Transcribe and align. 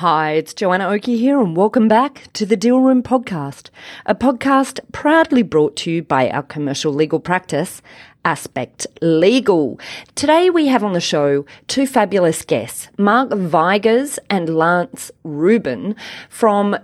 Hi, 0.00 0.32
it's 0.32 0.52
Joanna 0.52 0.88
Oakey 0.88 1.16
here, 1.16 1.40
and 1.40 1.56
welcome 1.56 1.88
back 1.88 2.30
to 2.34 2.44
the 2.44 2.54
Deal 2.54 2.80
Room 2.80 3.02
Podcast, 3.02 3.70
a 4.04 4.14
podcast 4.14 4.78
proudly 4.92 5.42
brought 5.42 5.74
to 5.76 5.90
you 5.90 6.02
by 6.02 6.28
our 6.28 6.42
commercial 6.42 6.92
legal 6.92 7.18
practice, 7.18 7.80
Aspect 8.22 8.86
Legal. 9.00 9.80
Today 10.14 10.50
we 10.50 10.66
have 10.66 10.84
on 10.84 10.92
the 10.92 11.00
show 11.00 11.46
two 11.66 11.86
fabulous 11.86 12.44
guests, 12.44 12.90
Mark 12.98 13.32
Vigors 13.32 14.18
and 14.28 14.54
Lance 14.54 15.10
Rubin 15.24 15.96
from 16.28 16.76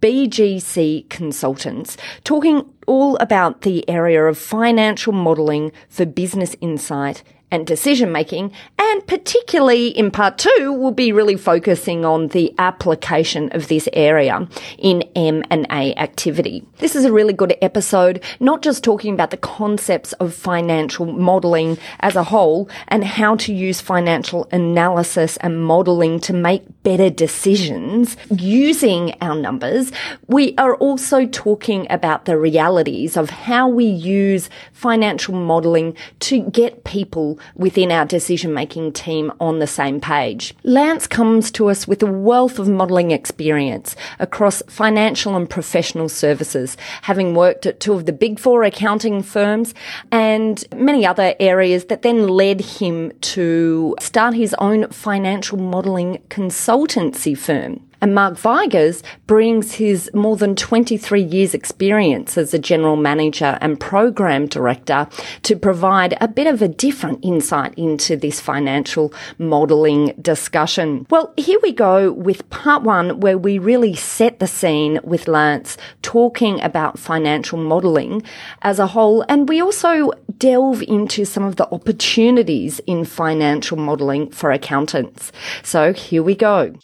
BGC 0.00 1.08
Consultants, 1.08 1.96
talking 2.22 2.64
all 2.86 3.16
about 3.16 3.62
the 3.62 3.88
area 3.90 4.24
of 4.26 4.38
financial 4.38 5.12
modelling 5.12 5.72
for 5.88 6.06
business 6.06 6.54
insight 6.60 7.24
and 7.50 7.66
decision 7.66 8.12
making, 8.12 8.52
and 8.78 9.06
particularly 9.06 9.88
in 9.88 10.10
part 10.10 10.38
two, 10.38 10.72
we'll 10.72 10.92
be 10.92 11.12
really 11.12 11.36
focusing 11.36 12.04
on 12.04 12.28
the 12.28 12.54
application 12.58 13.50
of 13.52 13.68
this 13.68 13.88
area 13.92 14.48
in 14.78 15.02
M 15.16 15.42
and 15.50 15.66
A 15.70 15.94
activity. 15.96 16.64
This 16.78 16.94
is 16.94 17.04
a 17.04 17.12
really 17.12 17.32
good 17.32 17.56
episode, 17.60 18.22
not 18.38 18.62
just 18.62 18.84
talking 18.84 19.12
about 19.12 19.30
the 19.30 19.36
concepts 19.36 20.12
of 20.14 20.32
financial 20.32 21.06
modeling 21.06 21.76
as 22.00 22.16
a 22.16 22.24
whole 22.24 22.68
and 22.88 23.04
how 23.04 23.36
to 23.36 23.52
use 23.52 23.80
financial 23.80 24.48
analysis 24.52 25.36
and 25.38 25.64
modeling 25.64 26.20
to 26.20 26.32
make 26.32 26.62
better 26.82 27.10
decisions 27.10 28.16
using 28.30 29.14
our 29.20 29.34
numbers. 29.34 29.90
We 30.28 30.54
are 30.56 30.76
also 30.76 31.26
talking 31.26 31.86
about 31.90 32.24
the 32.26 32.38
realities 32.38 33.16
of 33.16 33.30
how 33.30 33.68
we 33.68 33.84
use 33.84 34.48
financial 34.72 35.34
modeling 35.34 35.96
to 36.20 36.42
get 36.50 36.84
people 36.84 37.39
within 37.54 37.90
our 37.92 38.04
decision 38.04 38.52
making 38.54 38.92
team 38.92 39.32
on 39.40 39.58
the 39.58 39.66
same 39.66 40.00
page. 40.00 40.54
Lance 40.62 41.06
comes 41.06 41.50
to 41.52 41.68
us 41.68 41.86
with 41.86 42.02
a 42.02 42.06
wealth 42.06 42.58
of 42.58 42.68
modeling 42.68 43.10
experience 43.10 43.96
across 44.18 44.62
financial 44.68 45.36
and 45.36 45.48
professional 45.48 46.08
services, 46.08 46.76
having 47.02 47.34
worked 47.34 47.66
at 47.66 47.80
two 47.80 47.94
of 47.94 48.06
the 48.06 48.12
big 48.12 48.38
four 48.38 48.62
accounting 48.62 49.22
firms 49.22 49.74
and 50.10 50.64
many 50.74 51.04
other 51.06 51.34
areas 51.40 51.86
that 51.86 52.02
then 52.02 52.28
led 52.28 52.60
him 52.60 53.12
to 53.20 53.96
start 54.00 54.34
his 54.34 54.54
own 54.58 54.88
financial 54.88 55.58
modeling 55.58 56.18
consultancy 56.28 57.36
firm. 57.36 57.80
And 58.00 58.14
Mark 58.14 58.38
Vigors 58.38 59.02
brings 59.26 59.72
his 59.72 60.10
more 60.14 60.36
than 60.36 60.56
23 60.56 61.22
years 61.22 61.54
experience 61.54 62.38
as 62.38 62.54
a 62.54 62.58
general 62.58 62.96
manager 62.96 63.58
and 63.60 63.78
program 63.78 64.46
director 64.46 65.06
to 65.42 65.56
provide 65.56 66.16
a 66.20 66.28
bit 66.28 66.46
of 66.46 66.62
a 66.62 66.68
different 66.68 67.22
insight 67.22 67.74
into 67.76 68.16
this 68.16 68.40
financial 68.40 69.12
modeling 69.38 70.14
discussion. 70.20 71.06
Well, 71.10 71.34
here 71.36 71.58
we 71.62 71.72
go 71.72 72.12
with 72.12 72.48
part 72.50 72.82
one 72.82 73.20
where 73.20 73.38
we 73.38 73.58
really 73.58 73.94
set 73.94 74.38
the 74.38 74.46
scene 74.46 74.98
with 75.04 75.28
Lance 75.28 75.76
talking 76.02 76.60
about 76.62 76.98
financial 76.98 77.58
modeling 77.58 78.22
as 78.62 78.78
a 78.78 78.88
whole. 78.88 79.24
And 79.28 79.48
we 79.48 79.60
also 79.60 80.12
delve 80.38 80.82
into 80.82 81.24
some 81.24 81.44
of 81.44 81.56
the 81.56 81.68
opportunities 81.70 82.80
in 82.86 83.04
financial 83.04 83.76
modeling 83.76 84.30
for 84.30 84.50
accountants. 84.50 85.32
So 85.62 85.92
here 85.92 86.22
we 86.22 86.34
go. 86.34 86.74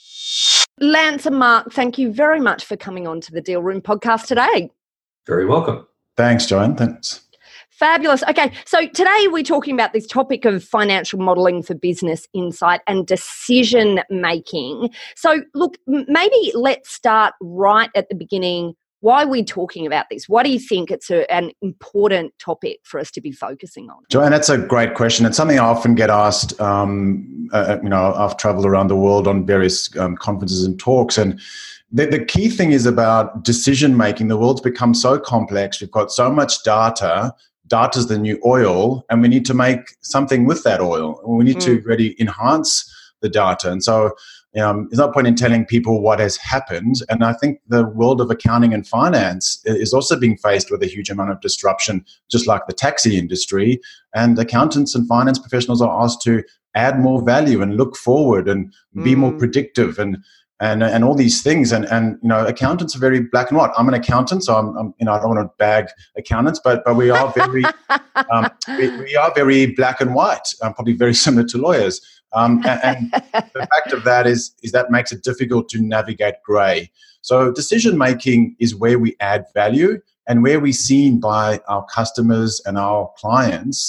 Lance 0.78 1.24
and 1.24 1.38
Mark, 1.38 1.72
thank 1.72 1.96
you 1.96 2.12
very 2.12 2.40
much 2.40 2.64
for 2.66 2.76
coming 2.76 3.06
on 3.06 3.20
to 3.22 3.32
the 3.32 3.40
Deal 3.40 3.62
Room 3.62 3.80
podcast 3.80 4.26
today. 4.26 4.70
Very 5.26 5.46
welcome. 5.46 5.86
Thanks, 6.18 6.44
Joanne. 6.44 6.76
Thanks. 6.76 7.22
Fabulous. 7.70 8.22
Okay, 8.24 8.52
so 8.66 8.86
today 8.88 9.28
we're 9.30 9.42
talking 9.42 9.74
about 9.74 9.94
this 9.94 10.06
topic 10.06 10.44
of 10.44 10.62
financial 10.62 11.18
modeling 11.18 11.62
for 11.62 11.74
business 11.74 12.28
insight 12.34 12.80
and 12.86 13.06
decision 13.06 14.00
making. 14.10 14.90
So, 15.14 15.42
look, 15.54 15.78
maybe 15.86 16.52
let's 16.54 16.90
start 16.90 17.34
right 17.40 17.90
at 17.94 18.08
the 18.10 18.14
beginning. 18.14 18.74
Why 19.00 19.24
are 19.24 19.28
we 19.28 19.44
talking 19.44 19.86
about 19.86 20.06
this? 20.10 20.28
Why 20.28 20.42
do 20.42 20.50
you 20.50 20.58
think 20.58 20.90
it's 20.90 21.10
a, 21.10 21.30
an 21.32 21.50
important 21.60 22.32
topic 22.38 22.78
for 22.84 22.98
us 22.98 23.10
to 23.12 23.20
be 23.20 23.30
focusing 23.30 23.90
on? 23.90 23.98
Joanne, 24.10 24.30
that's 24.30 24.48
a 24.48 24.58
great 24.58 24.94
question. 24.94 25.26
It's 25.26 25.36
something 25.36 25.58
I 25.58 25.64
often 25.64 25.94
get 25.94 26.08
asked. 26.08 26.58
Um, 26.60 27.48
uh, 27.52 27.78
you 27.82 27.88
know, 27.88 28.14
I've 28.14 28.36
traveled 28.36 28.64
around 28.64 28.88
the 28.88 28.96
world 28.96 29.28
on 29.28 29.44
various 29.44 29.94
um, 29.98 30.16
conferences 30.16 30.64
and 30.64 30.78
talks, 30.78 31.18
and 31.18 31.38
the, 31.92 32.06
the 32.06 32.24
key 32.24 32.48
thing 32.48 32.72
is 32.72 32.86
about 32.86 33.44
decision 33.44 33.96
making. 33.96 34.28
The 34.28 34.36
world's 34.36 34.62
become 34.62 34.94
so 34.94 35.18
complex. 35.18 35.80
We've 35.80 35.90
got 35.90 36.10
so 36.10 36.32
much 36.32 36.62
data. 36.64 37.34
Data's 37.68 38.08
the 38.08 38.18
new 38.18 38.40
oil, 38.46 39.04
and 39.10 39.20
we 39.20 39.28
need 39.28 39.44
to 39.46 39.54
make 39.54 39.80
something 40.00 40.46
with 40.46 40.62
that 40.64 40.80
oil. 40.80 41.20
We 41.26 41.44
need 41.44 41.60
to 41.60 41.80
really 41.80 42.16
enhance 42.20 42.92
the 43.20 43.28
data, 43.28 43.70
and 43.70 43.84
so 43.84 44.12
um, 44.58 44.88
there's 44.90 44.98
no 44.98 45.10
point 45.10 45.26
in 45.26 45.34
telling 45.34 45.64
people 45.66 46.00
what 46.00 46.18
has 46.18 46.36
happened. 46.36 46.96
And 47.08 47.24
I 47.24 47.32
think 47.34 47.60
the 47.68 47.84
world 47.84 48.20
of 48.20 48.30
accounting 48.30 48.72
and 48.72 48.86
finance 48.86 49.60
is 49.64 49.92
also 49.92 50.18
being 50.18 50.36
faced 50.36 50.70
with 50.70 50.82
a 50.82 50.86
huge 50.86 51.10
amount 51.10 51.30
of 51.30 51.40
disruption, 51.40 52.04
just 52.30 52.46
like 52.46 52.66
the 52.66 52.72
taxi 52.72 53.18
industry. 53.18 53.80
And 54.14 54.38
accountants 54.38 54.94
and 54.94 55.06
finance 55.06 55.38
professionals 55.38 55.82
are 55.82 56.02
asked 56.02 56.22
to 56.22 56.42
add 56.74 57.00
more 57.00 57.22
value 57.24 57.62
and 57.62 57.76
look 57.76 57.96
forward 57.96 58.48
and 58.48 58.72
be 59.02 59.14
more 59.14 59.32
Mm. 59.32 59.38
predictive 59.38 59.98
and 59.98 60.18
and 60.58 60.82
and 60.82 61.04
all 61.04 61.14
these 61.14 61.42
things. 61.42 61.70
And 61.72 61.84
and 61.86 62.18
you 62.22 62.28
know, 62.28 62.46
accountants 62.46 62.96
are 62.96 62.98
very 62.98 63.20
black 63.20 63.50
and 63.50 63.58
white. 63.58 63.70
I'm 63.76 63.88
an 63.88 63.94
accountant, 63.94 64.44
so 64.44 64.56
I'm, 64.56 64.76
I'm 64.76 64.94
you 64.98 65.04
know 65.04 65.12
I 65.12 65.18
don't 65.18 65.34
want 65.34 65.40
to 65.46 65.52
bag 65.58 65.88
accountants, 66.16 66.60
but 66.62 66.82
but 66.84 66.96
we 66.96 67.10
are 67.10 67.30
very 67.32 67.64
um, 68.32 68.48
we, 68.78 68.96
we 68.98 69.16
are 69.16 69.32
very 69.34 69.66
black 69.74 70.00
and 70.00 70.14
white. 70.14 70.48
Um, 70.62 70.72
probably 70.72 70.94
very 70.94 71.14
similar 71.24 71.46
to 71.48 71.58
lawyers. 71.58 72.00
Um, 72.36 72.62
a- 72.64 72.86
and, 72.86 73.10
the 73.12 73.66
fact 73.74 73.92
of 73.92 74.04
that 74.04 74.26
is 74.26 74.54
is 74.62 74.70
that 74.72 74.90
makes 74.90 75.10
it 75.12 75.22
difficult 75.24 75.68
to 75.70 75.80
navigate 75.80 76.36
grey. 76.44 76.90
So 77.22 77.50
decision 77.50 77.98
making 77.98 78.54
is 78.60 78.74
where 78.74 78.98
we 78.98 79.16
add 79.20 79.46
value 79.54 79.98
and 80.28 80.42
where 80.42 80.60
we're 80.60 80.72
seen 80.90 81.18
by 81.18 81.60
our 81.68 81.84
customers 81.86 82.60
and 82.66 82.78
our 82.78 83.10
clients 83.16 83.80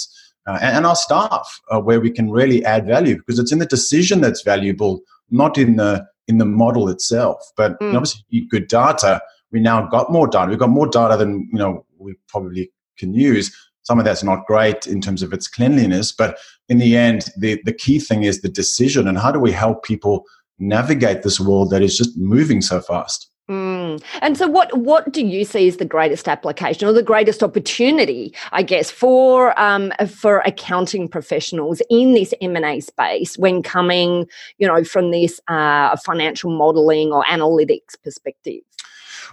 uh, 0.46 0.58
and, 0.62 0.76
and 0.78 0.86
our 0.86 0.96
staff, 0.96 1.60
uh, 1.70 1.78
where 1.80 2.00
we 2.00 2.10
can 2.10 2.30
really 2.30 2.64
add 2.64 2.86
value 2.86 3.16
because 3.16 3.38
it's 3.38 3.52
in 3.52 3.58
the 3.58 3.66
decision 3.66 4.20
that's 4.20 4.42
valuable, 4.42 5.00
not 5.30 5.58
in 5.58 5.76
the 5.76 6.04
in 6.26 6.38
the 6.38 6.44
model 6.44 6.88
itself. 6.88 7.38
But 7.56 7.78
Mm. 7.80 7.94
obviously, 7.94 8.22
good 8.50 8.66
data. 8.68 9.20
We 9.52 9.60
now 9.60 9.86
got 9.86 10.10
more 10.12 10.26
data. 10.28 10.50
We've 10.50 10.58
got 10.58 10.70
more 10.70 10.86
data 10.88 11.16
than 11.16 11.48
you 11.52 11.58
know 11.58 11.84
we 11.98 12.14
probably 12.28 12.70
can 12.98 13.14
use. 13.14 13.54
Some 13.88 13.98
of 13.98 14.04
that's 14.04 14.22
not 14.22 14.44
great 14.44 14.86
in 14.86 15.00
terms 15.00 15.22
of 15.22 15.32
its 15.32 15.48
cleanliness, 15.48 16.12
but 16.12 16.36
in 16.68 16.76
the 16.76 16.94
end, 16.94 17.30
the, 17.38 17.58
the 17.64 17.72
key 17.72 17.98
thing 17.98 18.22
is 18.22 18.42
the 18.42 18.48
decision 18.50 19.08
and 19.08 19.16
how 19.16 19.32
do 19.32 19.38
we 19.38 19.50
help 19.50 19.82
people 19.82 20.26
navigate 20.58 21.22
this 21.22 21.40
world 21.40 21.70
that 21.70 21.80
is 21.80 21.96
just 21.96 22.14
moving 22.18 22.60
so 22.60 22.82
fast. 22.82 23.30
Mm. 23.48 24.02
And 24.20 24.36
so, 24.36 24.46
what 24.46 24.76
what 24.76 25.10
do 25.10 25.24
you 25.24 25.46
see 25.46 25.68
as 25.68 25.78
the 25.78 25.86
greatest 25.86 26.28
application 26.28 26.86
or 26.86 26.92
the 26.92 27.02
greatest 27.02 27.42
opportunity, 27.42 28.34
I 28.52 28.62
guess, 28.62 28.90
for 28.90 29.58
um, 29.58 29.90
for 30.06 30.40
accounting 30.40 31.08
professionals 31.08 31.80
in 31.88 32.12
this 32.12 32.34
M 32.42 32.56
and 32.56 32.66
A 32.66 32.80
space 32.80 33.38
when 33.38 33.62
coming, 33.62 34.26
you 34.58 34.68
know, 34.68 34.84
from 34.84 35.12
this 35.12 35.40
uh, 35.48 35.96
financial 35.96 36.50
modelling 36.50 37.10
or 37.10 37.24
analytics 37.24 37.96
perspective? 38.04 38.67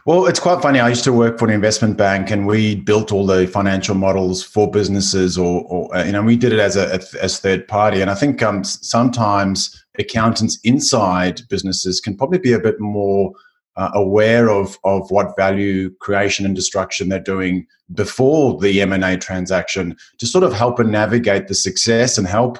Well, 0.05 0.27
it's 0.27 0.39
quite 0.39 0.61
funny. 0.61 0.79
I 0.79 0.89
used 0.89 1.03
to 1.05 1.13
work 1.13 1.39
for 1.39 1.45
an 1.45 1.53
investment 1.53 1.97
bank, 1.97 2.29
and 2.29 2.45
we 2.45 2.75
built 2.75 3.11
all 3.11 3.25
the 3.25 3.47
financial 3.47 3.96
models 3.96 4.43
for 4.43 4.69
businesses, 4.69 5.35
or, 5.35 5.63
or 5.63 5.96
uh, 5.96 6.03
you 6.03 6.11
know, 6.11 6.22
we 6.22 6.35
did 6.35 6.53
it 6.53 6.59
as 6.59 6.78
a 6.78 7.02
as 7.19 7.40
third 7.40 7.67
party. 7.67 8.02
And 8.02 8.11
I 8.11 8.13
think 8.13 8.43
um, 8.43 8.63
sometimes 8.63 9.84
accountants 9.97 10.59
inside 10.63 11.41
businesses 11.49 11.99
can 11.99 12.16
probably 12.16 12.37
be 12.37 12.53
a 12.53 12.59
bit 12.59 12.79
more 12.79 13.31
uh, 13.78 13.90
aware 13.96 14.52
of 14.52 14.78
of 14.84 15.09
what 15.09 15.35
value 15.35 15.90
creation 15.96 16.46
and 16.46 16.55
destruction 16.55 17.09
they're 17.09 17.19
doing 17.19 17.66
before 17.96 18.59
the 18.59 18.81
M 18.81 18.93
and 18.93 19.03
A 19.03 19.17
transaction 19.17 19.97
to 20.19 20.28
sort 20.28 20.43
of 20.43 20.53
help 20.53 20.78
and 20.78 20.91
navigate 20.91 21.47
the 21.47 21.55
success 21.55 22.19
and 22.19 22.28
help 22.28 22.59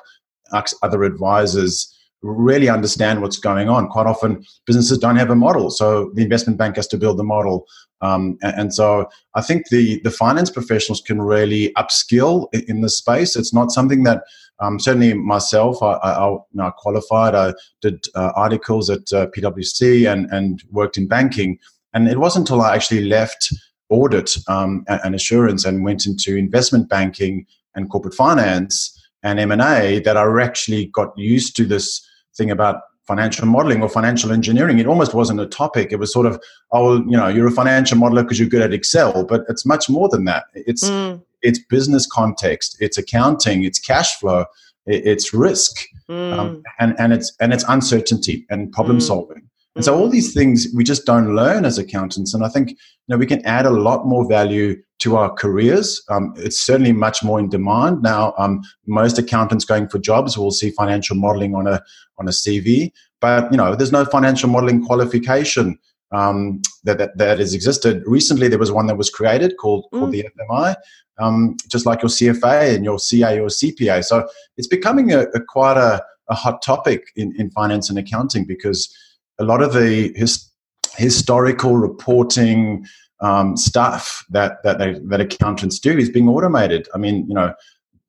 other 0.82 1.04
advisors 1.04 1.95
really 2.26 2.70
understand 2.70 3.22
what's 3.22 3.38
going 3.38 3.70
on. 3.70 3.88
Quite 3.88 4.08
often, 4.08 4.44
businesses 4.66 4.98
don't 4.98 5.16
have 5.16 5.30
a 5.30 5.36
model, 5.36 5.70
so 5.70 6.12
the 6.16 6.24
investment 6.24 6.58
bank 6.58 6.76
has 6.76 6.88
to 6.88 6.98
build 6.98 7.18
the 7.18 7.24
model. 7.24 7.66
Um, 8.02 8.38
and, 8.42 8.74
so, 8.74 9.08
I 9.36 9.42
think 9.42 9.70
the 9.70 10.02
the 10.02 10.12
finance 10.12 10.50
professionals 10.50 11.02
can 11.02 11.22
really 11.22 11.72
upskill 11.78 12.48
in, 12.68 12.82
this 12.82 12.98
space. 12.98 13.36
It's 13.36 13.54
not 13.54 13.72
something 13.72 14.04
that 14.04 14.24
um, 14.60 14.80
certainly 14.80 15.14
myself, 15.14 15.82
I, 15.82 15.94
I, 15.94 16.30
you 16.30 16.42
know, 16.54 16.72
qualified. 16.78 17.36
I 17.36 17.54
did 17.82 18.06
uh, 18.16 18.32
articles 18.36 18.90
at 18.90 19.12
uh, 19.14 19.28
PwC 19.28 20.12
and 20.12 20.30
and 20.32 20.64
worked 20.72 20.98
in 20.98 21.08
banking. 21.08 21.58
And 21.94 22.10
it 22.10 22.20
wasn't 22.20 22.50
until 22.50 22.62
I 22.62 22.76
actually 22.76 23.06
left 23.06 23.54
audit 23.90 24.36
um, 24.48 24.84
and 24.88 25.16
assurance 25.16 25.64
and 25.64 25.84
went 25.84 26.06
into 26.06 26.36
investment 26.36 26.90
banking 26.90 27.46
and 27.76 27.90
corporate 27.90 28.14
finance 28.14 28.92
and 29.24 29.40
M&A 29.40 30.00
that 30.00 30.18
I 30.18 30.42
actually 30.42 30.88
got 30.88 31.18
used 31.18 31.56
to 31.58 31.66
this 31.66 32.06
thing 32.38 32.52
about 32.52 32.82
financial 33.08 33.46
modeling 33.46 33.82
or 33.82 33.90
financial 33.90 34.32
engineering. 34.32 34.80
It 34.80 34.88
almost 34.88 35.14
wasn't 35.14 35.40
a 35.40 35.46
topic. 35.46 35.92
It 35.92 35.98
was 35.98 36.12
sort 36.12 36.26
of, 36.26 36.42
oh, 36.72 36.98
you 36.98 37.18
know, 37.18 37.28
you're 37.28 37.48
a 37.48 37.52
financial 37.52 37.98
modeler 37.98 38.24
because 38.24 38.40
you're 38.40 38.50
good 38.50 38.62
at 38.64 38.74
Excel, 38.74 39.24
but 39.26 39.42
it's 39.48 39.66
much 39.66 39.90
more 39.90 40.10
than 40.10 40.26
that. 40.26 40.46
It's 40.54 40.90
mm. 40.90 41.22
it's 41.42 41.60
business 41.60 42.08
context, 42.08 42.78
it's 42.80 42.98
accounting, 42.98 43.64
it's 43.64 43.80
cash 43.80 44.16
flow, 44.20 44.46
it's 44.86 45.34
risk, 45.34 45.86
mm. 46.10 46.34
um, 46.34 46.64
and 46.80 46.96
and 47.00 47.14
it's 47.14 47.34
and 47.40 47.54
it's 47.54 47.66
uncertainty 47.68 48.46
and 48.50 48.72
problem 48.72 48.98
mm. 48.98 49.04
solving. 49.04 49.50
And 49.76 49.84
so 49.84 49.94
all 49.96 50.10
these 50.10 50.34
things 50.34 50.68
we 50.74 50.84
just 50.84 51.06
don't 51.06 51.36
learn 51.36 51.66
as 51.66 51.78
accountants. 51.78 52.34
And 52.34 52.46
I 52.46 52.50
think 52.50 52.72
you 52.72 52.78
know 53.10 53.18
we 53.18 53.26
can 53.26 53.46
add 53.46 53.66
a 53.66 53.72
lot 53.72 54.08
more 54.08 54.28
value 54.28 54.82
to 55.00 55.18
our 55.18 55.32
careers. 55.34 56.02
Um, 56.10 56.34
it's 56.38 56.60
certainly 56.60 56.94
much 56.94 57.24
more 57.24 57.40
in 57.40 57.50
demand 57.50 58.02
now. 58.02 58.34
Um, 58.38 58.62
most 58.88 59.20
accountants 59.20 59.66
going 59.66 59.90
for 59.90 60.00
jobs 60.00 60.38
will 60.38 60.52
see 60.52 60.72
financial 60.72 61.18
modeling 61.18 61.56
on 61.56 61.68
a 61.68 61.82
on 62.18 62.28
a 62.28 62.32
CV, 62.32 62.92
but 63.20 63.52
you 63.52 63.58
know 63.58 63.76
there's 63.76 63.92
no 63.92 64.06
financial 64.06 64.50
modeling 64.50 64.86
qualification 64.86 65.78
um, 66.12 66.62
that, 66.84 66.98
that, 66.98 67.18
that 67.18 67.40
has 67.40 67.54
existed. 67.54 68.04
Recently, 68.06 68.48
there 68.48 68.60
was 68.60 68.72
one 68.72 68.88
that 68.88 68.98
was 68.98 69.10
created 69.10 69.58
called 69.58 69.86
mm. 69.94 70.00
called 70.00 70.12
the 70.14 70.26
FMI, 70.40 70.76
um, 71.20 71.58
just 71.70 71.86
like 71.86 72.02
your 72.02 72.10
CFA 72.10 72.76
and 72.76 72.86
your 72.86 73.00
CA 73.00 73.40
or 73.40 73.48
CPA. 73.48 74.04
So 74.04 74.28
it's 74.58 74.68
becoming 74.68 75.12
a, 75.12 75.22
a 75.34 75.42
quite 75.42 75.78
a, 75.78 76.04
a, 76.30 76.36
hot 76.36 76.62
topic 76.62 77.08
in, 77.16 77.36
in 77.38 77.50
finance 77.52 77.90
and 77.90 78.00
accounting 78.00 78.46
because 78.46 78.94
a 79.40 79.44
lot 79.44 79.62
of 79.62 79.74
the 79.74 80.14
his, 80.16 80.50
historical 80.98 81.78
reporting 81.78 82.86
um, 83.22 83.58
stuff 83.58 84.26
that 84.30 84.64
that 84.64 84.80
they, 84.80 85.00
that 85.06 85.22
accountants 85.22 85.80
do 85.80 85.98
is 85.98 86.10
being 86.10 86.28
automated. 86.28 86.88
I 86.94 86.98
mean, 86.98 87.26
you 87.28 87.34
know, 87.34 87.54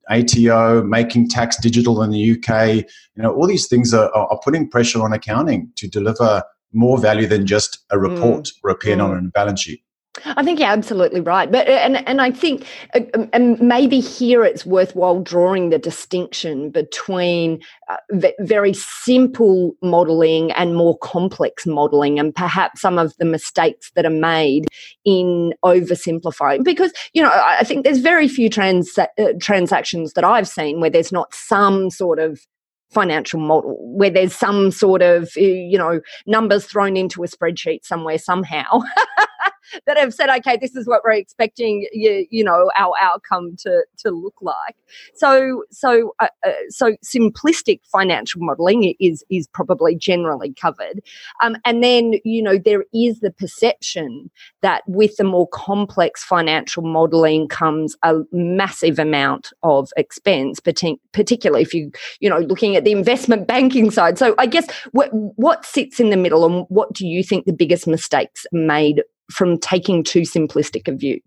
ATO, 0.09 0.83
making 0.83 1.29
tax 1.29 1.57
digital 1.57 2.01
in 2.03 2.11
the 2.11 2.31
UK, 2.31 2.75
you 3.15 3.23
know, 3.23 3.33
all 3.33 3.47
these 3.47 3.67
things 3.67 3.93
are, 3.93 4.09
are 4.15 4.39
putting 4.43 4.69
pressure 4.69 5.01
on 5.03 5.13
accounting 5.13 5.71
to 5.75 5.87
deliver 5.87 6.43
more 6.73 6.97
value 6.97 7.27
than 7.27 7.45
just 7.45 7.79
a 7.89 7.99
report 7.99 8.45
mm. 8.45 8.51
or 8.63 8.69
a 8.71 8.75
P&L 8.75 8.97
mm. 8.97 9.17
and 9.17 9.27
a 9.27 9.31
balance 9.31 9.61
sheet. 9.61 9.81
I 10.25 10.43
think 10.43 10.59
you're 10.59 10.69
absolutely 10.69 11.21
right, 11.21 11.51
but 11.51 11.67
and 11.67 12.07
and 12.07 12.21
I 12.21 12.31
think 12.31 12.65
uh, 12.93 13.01
um, 13.13 13.29
and 13.33 13.59
maybe 13.59 13.99
here 13.99 14.43
it's 14.43 14.65
worthwhile 14.65 15.21
drawing 15.21 15.69
the 15.69 15.77
distinction 15.77 16.69
between 16.69 17.61
uh, 17.89 17.97
very 18.39 18.73
simple 18.73 19.75
modelling 19.81 20.51
and 20.53 20.75
more 20.75 20.97
complex 20.99 21.65
modelling, 21.65 22.19
and 22.19 22.33
perhaps 22.33 22.81
some 22.81 22.97
of 22.97 23.15
the 23.17 23.25
mistakes 23.25 23.91
that 23.95 24.05
are 24.05 24.09
made 24.09 24.65
in 25.05 25.53
oversimplifying. 25.63 26.63
Because 26.63 26.91
you 27.13 27.21
know, 27.21 27.31
I 27.33 27.63
think 27.63 27.83
there's 27.83 27.99
very 27.99 28.27
few 28.27 28.49
trans- 28.49 28.97
uh, 28.97 29.05
transactions 29.39 30.13
that 30.13 30.23
I've 30.23 30.47
seen 30.47 30.79
where 30.79 30.89
there's 30.89 31.11
not 31.11 31.33
some 31.33 31.89
sort 31.89 32.19
of 32.19 32.39
financial 32.89 33.39
model 33.39 33.77
where 33.81 34.09
there's 34.09 34.35
some 34.35 34.71
sort 34.71 35.01
of 35.01 35.35
you 35.35 35.77
know 35.77 35.99
numbers 36.25 36.65
thrown 36.65 36.95
into 36.95 37.23
a 37.23 37.27
spreadsheet 37.27 37.83
somewhere 37.85 38.17
somehow 38.17 38.79
that 39.85 39.97
have 39.97 40.13
said, 40.13 40.29
okay, 40.29 40.57
this 40.57 40.75
is 40.75 40.87
what 40.87 41.01
we're 41.03 41.11
expecting, 41.11 41.87
you, 41.91 42.25
you 42.29 42.43
know, 42.43 42.69
our 42.77 42.93
outcome 42.99 43.55
to, 43.59 43.83
to 43.97 44.11
look 44.11 44.35
like. 44.41 44.75
So, 45.15 45.63
so, 45.71 46.13
uh, 46.19 46.27
uh, 46.45 46.51
so 46.69 46.95
simplistic 47.03 47.81
financial 47.91 48.41
modelling 48.41 48.95
is 48.99 49.23
is 49.29 49.47
probably 49.47 49.95
generally 49.95 50.53
covered, 50.53 51.01
um, 51.41 51.57
and 51.65 51.83
then 51.83 52.13
you 52.23 52.41
know 52.41 52.57
there 52.57 52.85
is 52.93 53.19
the 53.19 53.31
perception 53.31 54.29
that 54.67 54.83
with 54.85 55.15
the 55.15 55.23
more 55.23 55.47
complex 55.47 56.25
financial 56.25 56.83
modelling 56.83 57.47
comes 57.47 57.95
a 58.03 58.15
massive 58.33 58.99
amount 58.99 59.53
of 59.63 59.89
expense, 59.95 60.59
particularly 60.59 61.61
if 61.61 61.73
you 61.73 61.89
you 62.19 62.29
know 62.29 62.39
looking 62.39 62.75
at 62.75 62.83
the 62.83 62.91
investment 62.91 63.47
banking 63.47 63.89
side. 63.89 64.17
So, 64.17 64.35
I 64.37 64.45
guess 64.45 64.69
what 64.91 65.09
what 65.13 65.65
sits 65.65 66.01
in 66.01 66.09
the 66.09 66.17
middle, 66.17 66.45
and 66.45 66.65
what 66.67 66.91
do 66.91 67.07
you 67.07 67.23
think 67.23 67.45
the 67.45 67.53
biggest 67.53 67.87
mistakes 67.87 68.45
made 68.51 69.03
from 69.31 69.57
taking 69.57 70.03
too 70.03 70.21
simplistic 70.21 70.89
a 70.89 70.91
view? 70.91 71.21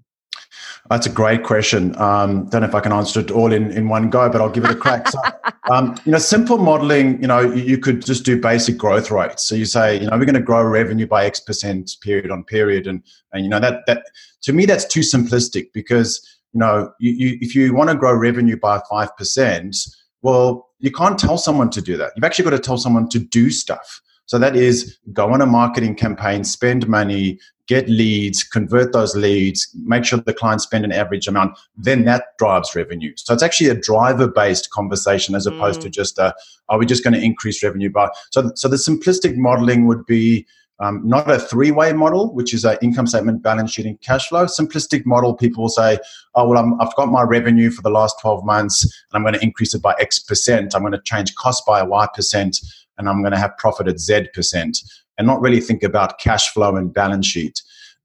That's 0.88 1.06
a 1.06 1.10
great 1.10 1.44
question. 1.44 1.96
Um, 1.96 2.48
don't 2.48 2.62
know 2.62 2.68
if 2.68 2.74
I 2.74 2.80
can 2.80 2.92
answer 2.92 3.20
it 3.20 3.30
all 3.30 3.52
in, 3.52 3.70
in 3.70 3.88
one 3.88 4.10
go, 4.10 4.28
but 4.28 4.40
I'll 4.40 4.50
give 4.50 4.64
it 4.64 4.70
a 4.70 4.74
crack. 4.74 5.08
So, 5.08 5.20
um, 5.70 5.96
you 6.04 6.12
know, 6.12 6.18
simple 6.18 6.58
modeling, 6.58 7.20
you 7.20 7.28
know, 7.28 7.40
you, 7.40 7.78
could 7.78 8.04
just 8.04 8.24
do 8.24 8.40
basic 8.40 8.76
growth 8.76 9.10
rates. 9.10 9.44
So 9.44 9.54
you 9.54 9.64
say, 9.64 10.00
you 10.00 10.08
know, 10.08 10.18
we're 10.18 10.24
going 10.24 10.34
to 10.34 10.40
grow 10.40 10.62
revenue 10.62 11.06
by 11.06 11.24
X 11.26 11.40
percent 11.40 11.92
period 12.00 12.30
on 12.30 12.44
period. 12.44 12.86
And, 12.86 13.02
and 13.32 13.44
you 13.44 13.50
know, 13.50 13.60
that, 13.60 13.86
that 13.86 14.06
to 14.42 14.52
me, 14.52 14.66
that's 14.66 14.84
too 14.84 15.00
simplistic 15.00 15.72
because, 15.72 16.20
you 16.52 16.60
know, 16.60 16.92
you, 16.98 17.12
you, 17.12 17.38
if 17.40 17.54
you 17.54 17.72
want 17.74 17.90
to 17.90 17.96
grow 17.96 18.12
revenue 18.12 18.56
by 18.56 18.80
5%, 18.90 19.96
well, 20.22 20.68
you 20.80 20.90
can't 20.90 21.18
tell 21.18 21.38
someone 21.38 21.70
to 21.70 21.80
do 21.80 21.96
that. 21.96 22.12
You've 22.16 22.24
actually 22.24 22.44
got 22.44 22.50
to 22.50 22.58
tell 22.58 22.78
someone 22.78 23.08
to 23.10 23.18
do 23.18 23.50
stuff. 23.50 24.00
So 24.26 24.38
that 24.38 24.54
is 24.54 24.98
go 25.12 25.32
on 25.32 25.40
a 25.40 25.46
marketing 25.46 25.96
campaign, 25.96 26.44
spend 26.44 26.86
money, 26.88 27.40
get 27.70 27.88
leads, 27.88 28.42
convert 28.42 28.92
those 28.92 29.14
leads, 29.14 29.72
make 29.84 30.04
sure 30.04 30.18
the 30.18 30.34
clients 30.34 30.64
spend 30.64 30.84
an 30.84 30.90
average 30.90 31.28
amount, 31.28 31.56
then 31.76 32.04
that 32.04 32.36
drives 32.36 32.74
revenue. 32.74 33.12
So 33.14 33.32
it's 33.32 33.44
actually 33.44 33.68
a 33.68 33.76
driver 33.76 34.26
based 34.26 34.70
conversation 34.70 35.36
as 35.36 35.46
opposed 35.46 35.78
mm. 35.78 35.84
to 35.84 35.90
just 35.90 36.18
a, 36.18 36.34
are 36.68 36.80
we 36.80 36.84
just 36.84 37.04
going 37.04 37.14
to 37.14 37.22
increase 37.22 37.62
revenue 37.62 37.88
by? 37.88 38.08
So, 38.32 38.50
so 38.56 38.66
the 38.66 38.74
simplistic 38.74 39.36
modeling 39.36 39.86
would 39.86 40.04
be 40.04 40.48
um, 40.80 41.00
not 41.04 41.30
a 41.30 41.38
three 41.38 41.70
way 41.70 41.92
model, 41.92 42.34
which 42.34 42.52
is 42.54 42.64
an 42.64 42.76
income 42.82 43.06
statement, 43.06 43.40
balance 43.40 43.70
sheet, 43.70 43.86
and 43.86 44.00
cash 44.00 44.28
flow. 44.28 44.46
Simplistic 44.46 45.06
model, 45.06 45.34
people 45.34 45.62
will 45.62 45.68
say, 45.68 45.98
oh, 46.34 46.48
well, 46.48 46.58
i 46.58 46.84
have 46.84 46.96
got 46.96 47.06
my 47.06 47.22
revenue 47.22 47.70
for 47.70 47.82
the 47.82 47.90
last 47.90 48.16
12 48.20 48.44
months 48.44 48.82
and 48.82 48.92
I'm 49.12 49.22
going 49.22 49.34
to 49.34 49.44
increase 49.44 49.74
it 49.74 49.82
by 49.82 49.94
X 50.00 50.18
percent. 50.18 50.74
I'm 50.74 50.80
going 50.80 50.92
to 50.92 51.02
change 51.04 51.36
cost 51.36 51.64
by 51.64 51.84
Y 51.84 52.08
percent 52.14 52.58
and 52.98 53.08
I'm 53.08 53.22
going 53.22 53.32
to 53.32 53.38
have 53.38 53.56
profit 53.58 53.86
at 53.86 54.00
Z 54.00 54.28
percent 54.34 54.78
and 55.20 55.26
not 55.26 55.42
really 55.42 55.60
think 55.60 55.82
about 55.82 56.18
cash 56.18 56.48
flow 56.48 56.76
and 56.76 56.94
balance 56.94 57.26
sheet. 57.26 57.60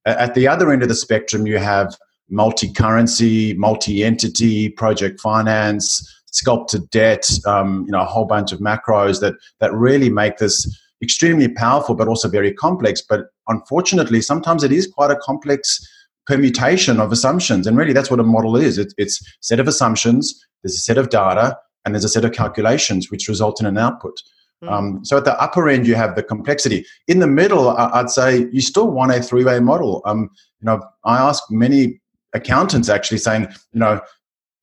At 0.06 0.36
the 0.36 0.50
other 0.50 0.70
end 0.70 0.84
of 0.84 0.90
the 0.90 0.96
spectrum, 0.96 1.48
you 1.48 1.58
have 1.58 1.96
multi 2.30 2.74
currency, 2.74 3.54
multi 3.54 4.04
entity, 4.04 4.68
project 4.68 5.22
finance, 5.22 5.88
sculpted 6.32 6.90
debt, 6.90 7.26
um, 7.48 7.86
you 7.86 7.94
know, 7.94 8.02
a 8.02 8.06
whole 8.06 8.26
bunch 8.26 8.52
of 8.52 8.60
macros 8.60 9.22
that, 9.22 9.36
that 9.62 9.74
really 9.74 10.10
make 10.10 10.40
this 10.40 10.68
extremely 11.02 11.48
powerful, 11.48 11.96
but 11.96 12.10
also 12.10 12.28
very 12.28 12.52
complex. 12.52 13.02
But 13.02 13.28
unfortunately, 13.48 14.20
sometimes 14.20 14.62
it 14.62 14.74
is 14.74 14.86
quite 14.86 15.10
a 15.10 15.16
complex 15.16 15.80
permutation 16.28 17.00
of 17.00 17.14
assumptions. 17.14 17.66
And 17.66 17.78
really, 17.78 17.94
that's 17.94 18.12
what 18.12 18.20
a 18.20 18.24
model 18.24 18.58
is 18.58 18.78
it, 18.78 18.94
it's 18.98 19.22
a 19.22 19.26
set 19.40 19.62
of 19.62 19.70
assumptions, 19.70 20.46
there's 20.64 20.76
a 20.76 20.80
set 20.80 20.98
of 20.98 21.12
data, 21.12 21.58
and 21.86 21.96
there's 21.96 22.04
a 22.04 22.10
set 22.10 22.26
of 22.26 22.34
calculations 22.34 23.10
which 23.10 23.30
result 23.30 23.62
in 23.62 23.68
an 23.68 23.78
output. 23.78 24.22
Mm. 24.64 24.72
Um, 24.72 25.06
so 25.06 25.18
at 25.18 25.26
the 25.26 25.40
upper 25.42 25.70
end, 25.70 25.88
you 25.88 25.96
have 25.96 26.16
the 26.16 26.24
complexity. 26.24 26.86
In 27.08 27.20
the 27.20 27.28
middle, 27.28 27.70
I'd 27.70 28.10
say 28.10 28.48
you 28.52 28.62
still 28.62 28.90
want 28.90 29.12
a 29.12 29.22
three-way 29.22 29.60
model. 29.60 30.02
Um, 30.06 30.30
you 30.62 30.66
know, 30.66 30.82
I 31.04 31.18
ask 31.18 31.44
many 31.50 32.00
accountants 32.34 32.90
actually 32.90 33.18
saying, 33.18 33.48
you 33.74 33.80
know, 33.80 34.02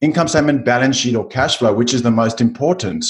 income 0.00 0.28
statement, 0.28 0.64
balance 0.64 0.96
sheet, 0.96 1.14
or 1.14 1.26
cash 1.26 1.58
flow, 1.58 1.72
which 1.72 1.94
is 1.94 2.02
the 2.02 2.10
most 2.10 2.40
important? 2.40 3.06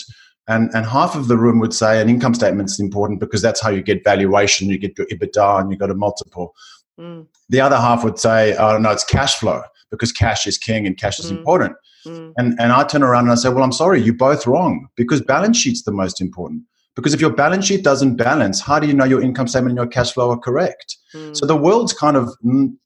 And, 0.49 0.71
and 0.75 0.85
half 0.85 1.15
of 1.15 1.29
the 1.29 1.37
room 1.37 1.61
would 1.61 1.73
say 1.73 2.01
an 2.01 2.09
income 2.09 2.35
statement 2.35 2.69
is 2.69 2.81
important 2.81 3.21
because 3.21 3.43
that's 3.43 3.61
how 3.61 3.71
you 3.71 3.83
get 3.83 4.05
valuation, 4.05 4.69
you 4.69 4.79
get 4.79 4.99
your 4.99 5.07
EBITDA, 5.07 5.61
and 5.61 5.71
you 5.71 5.77
got 5.77 5.91
a 5.91 5.95
multiple. 5.95 6.55
Mm. 6.99 7.27
The 7.49 7.61
other 7.61 7.77
half 7.77 8.05
would 8.05 8.19
say, 8.19 8.57
oh, 8.57 8.77
no, 8.79 8.91
it's 8.91 9.05
cash 9.05 9.37
flow 9.37 9.62
because 9.91 10.11
cash 10.11 10.47
is 10.47 10.59
king 10.59 10.87
and 10.87 10.97
cash 10.99 11.21
is 11.21 11.27
mm. 11.27 11.39
important. 11.39 11.77
Mm. 12.05 12.33
And, 12.37 12.61
and 12.61 12.73
I 12.73 12.85
turn 12.85 13.03
around 13.03 13.25
and 13.25 13.33
I 13.33 13.37
say, 13.37 13.51
well, 13.51 13.62
I'm 13.62 13.73
sorry, 13.73 14.03
you're 14.03 14.15
both 14.15 14.47
wrong 14.47 14.89
because 14.97 15.21
balance 15.21 15.57
sheet's 15.57 15.85
the 15.85 15.93
most 15.93 16.21
important. 16.21 16.65
Because 16.94 17.14
if 17.14 17.20
your 17.22 17.32
balance 17.32 17.64
sheet 17.64 17.82
doesn't 17.82 18.16
balance, 18.16 18.61
how 18.61 18.78
do 18.78 18.87
you 18.87 18.92
know 18.92 19.04
your 19.04 19.22
income 19.22 19.49
statement 19.49 19.70
and 19.70 19.78
your 19.78 19.87
cash 19.87 20.12
flow 20.12 20.30
are 20.30 20.38
correct? 20.38 20.99
Mm. 21.14 21.34
So 21.34 21.46
the 21.46 21.56
world's 21.56 21.94
kind 21.94 22.16
of 22.18 22.34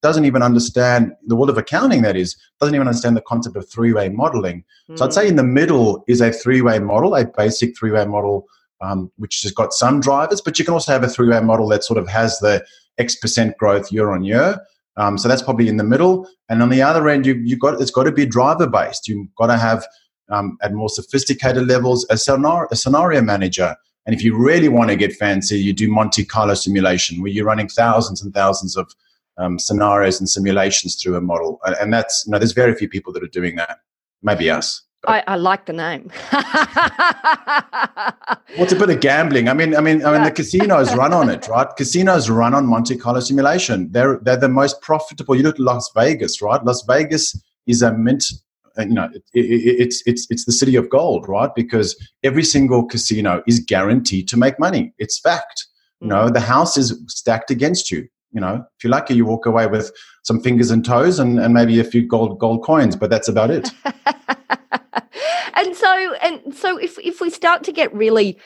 doesn't 0.01 0.25
even 0.25 0.43
understand 0.43 1.13
the 1.27 1.35
world 1.35 1.51
of 1.51 1.59
accounting. 1.59 2.03
That 2.03 2.17
is 2.17 2.37
doesn't 2.61 2.75
even 2.75 2.87
understand 2.87 3.17
the 3.17 3.23
concept 3.23 3.57
of 3.57 3.69
three-way 3.69 4.09
modeling. 4.11 4.65
Mm. 4.89 4.99
So 4.99 5.05
I'd 5.05 5.13
say 5.13 5.27
in 5.27 5.37
the 5.37 5.43
middle 5.43 6.05
is 6.07 6.21
a 6.21 6.33
three-way 6.33 6.79
model, 6.79 7.17
a 7.17 7.25
basic 7.27 7.77
three-way 7.77 8.07
model, 8.07 8.47
um, 8.81 9.11
which 9.17 9.43
has 9.43 9.51
got 9.51 9.73
some 9.73 10.01
drivers, 10.01 10.41
but 10.41 10.59
you 10.59 10.65
can 10.65 10.75
also 10.75 10.93
have 10.93 11.03
a 11.03 11.09
three-way 11.09 11.41
model 11.41 11.67
that 11.69 11.83
sort 11.83 11.99
of 11.99 12.09
has 12.09 12.39
the 12.39 12.65
X 12.99 13.17
percent 13.17 13.57
growth 13.59 13.91
year 13.91 14.13
on 14.13 14.23
year. 14.23 14.59
Um, 14.97 15.19
so 15.19 15.29
that's 15.29 15.43
probably 15.43 15.69
in 15.69 15.79
the 15.79 15.85
middle. 15.85 16.29
And 16.49 16.63
on 16.63 16.69
the 16.69 16.81
other 16.81 17.09
end, 17.09 17.27
you, 17.27 17.35
you've 17.35 17.61
got 17.61 17.81
it's 17.81 17.91
got 17.91 18.05
to 18.05 18.13
be 18.13 18.25
driver 18.25 18.69
based. 18.69 19.09
You've 19.09 19.35
got 19.35 19.49
to 19.49 19.59
have 19.59 19.85
um, 20.31 20.57
at 20.63 20.73
more 20.73 20.89
sophisticated 20.89 21.67
levels 21.67 22.07
a 22.09 22.17
scenario, 22.17 22.69
a 22.71 22.77
scenario 22.77 23.21
manager 23.21 23.77
and 24.07 24.15
if 24.15 24.23
you 24.23 24.37
really 24.37 24.69
want 24.69 24.91
to 24.91 24.97
get 24.97 25.13
fancy, 25.13 25.59
you 25.59 25.73
do 25.73 25.91
Monte 25.91 26.25
Carlo 26.25 26.55
simulation, 26.55 27.21
where 27.21 27.31
you're 27.31 27.45
running 27.45 27.69
thousands 27.69 28.23
and 28.23 28.33
thousands 28.33 28.77
of 28.77 28.91
um, 29.37 29.59
scenarios 29.59 30.21
and 30.21 30.29
simulations 30.29 30.95
through 30.95 31.17
a 31.17 31.21
model. 31.21 31.61
And 31.81 31.93
that's, 31.93 32.25
you 32.27 32.33
know, 32.33 32.39
there's 32.39 32.53
very 32.53 32.75
few 32.75 32.89
people 32.89 33.13
that 33.13 33.23
are 33.23 33.29
doing 33.29 33.57
that. 33.57 33.81
Maybe 34.23 34.49
us. 34.49 34.83
I, 35.07 35.23
I 35.27 35.37
like 35.37 35.67
the 35.67 35.73
name. 35.73 36.11
well, 36.33 36.43
a 38.73 38.75
bit 38.75 38.91
of 38.91 39.01
gambling. 39.01 39.49
I 39.49 39.55
mean, 39.55 39.77
I 39.77 39.81
mean, 39.81 40.05
I 40.05 40.13
mean, 40.13 40.23
the 40.25 40.31
casinos 40.31 40.95
run 40.95 41.13
on 41.13 41.29
it, 41.29 41.47
right? 41.51 41.69
Casinos 41.77 42.29
run 42.31 42.55
on 42.55 42.67
Monte 42.67 42.97
Carlo 42.97 43.21
simulation. 43.21 43.91
They're 43.93 44.19
they're 44.23 44.37
the 44.37 44.49
most 44.49 44.81
profitable. 44.81 45.37
You 45.37 45.45
look 45.45 45.57
at 45.57 45.61
Las 45.61 45.91
Vegas, 45.95 46.43
right? 46.43 46.63
Las 46.65 46.83
Vegas 46.87 47.41
is 47.67 47.83
a 47.83 47.93
mint. 47.93 48.25
Uh, 48.79 48.83
You 48.83 48.95
know, 48.95 49.09
it, 49.13 49.23
it, 49.35 49.81
it's 49.81 50.03
it's 50.07 50.27
it's 50.31 50.45
the 50.45 50.53
city 50.53 50.77
of 50.77 50.89
gold, 50.91 51.29
right? 51.29 51.55
Because 51.55 51.97
every 52.23 52.45
single 52.45 52.85
casino 52.85 53.43
is 53.47 53.61
guaranteed 53.61 54.29
to 54.29 54.37
make 54.37 54.59
money. 54.59 54.93
It's 54.99 55.19
fact. 55.19 55.67
You 56.03 56.09
know, 56.09 56.29
the 56.29 56.41
house 56.41 56.77
is 56.77 57.03
stacked 57.09 57.51
against 57.51 57.91
you. 57.91 58.07
You 58.33 58.41
know, 58.41 58.57
if 58.77 58.85
you're 58.85 58.91
lucky, 58.91 59.15
you 59.15 59.25
walk 59.25 59.47
away 59.47 59.67
with 59.67 59.91
some 60.25 60.41
fingers 60.41 60.71
and 60.71 60.85
toes 60.85 61.19
and, 61.19 61.41
and 61.41 61.55
maybe 61.55 61.81
a 61.81 61.85
few 61.85 62.07
gold 62.07 62.39
gold 62.39 62.63
coins, 62.65 62.95
but 62.95 63.09
that's 63.09 63.29
about 63.29 63.51
it. 63.51 63.71
and 65.55 65.75
so 65.75 66.15
and 66.23 66.55
so 66.55 66.77
if 66.77 66.99
if 66.99 67.21
we 67.21 67.31
start 67.31 67.65
to 67.65 67.73
get 67.73 67.93
really 67.95 68.37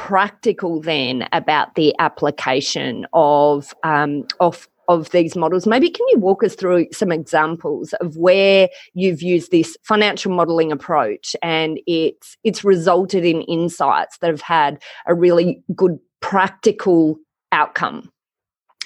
practical 0.00 0.80
then 0.80 1.28
about 1.32 1.74
the 1.74 1.94
application 1.98 3.06
of 3.12 3.74
um, 3.84 4.24
of 4.40 4.66
of 4.90 5.10
these 5.10 5.36
models 5.36 5.66
maybe 5.66 5.88
can 5.88 6.06
you 6.10 6.18
walk 6.18 6.42
us 6.42 6.54
through 6.54 6.86
some 6.92 7.12
examples 7.12 7.92
of 7.94 8.16
where 8.16 8.68
you've 8.94 9.22
used 9.22 9.50
this 9.50 9.76
financial 9.82 10.32
modeling 10.32 10.72
approach 10.72 11.34
and 11.42 11.80
it's 11.86 12.36
it's 12.44 12.64
resulted 12.64 13.24
in 13.24 13.42
insights 13.42 14.18
that 14.18 14.30
have 14.30 14.40
had 14.40 14.82
a 15.06 15.14
really 15.14 15.62
good 15.74 15.98
practical 16.20 17.16
outcome 17.52 18.10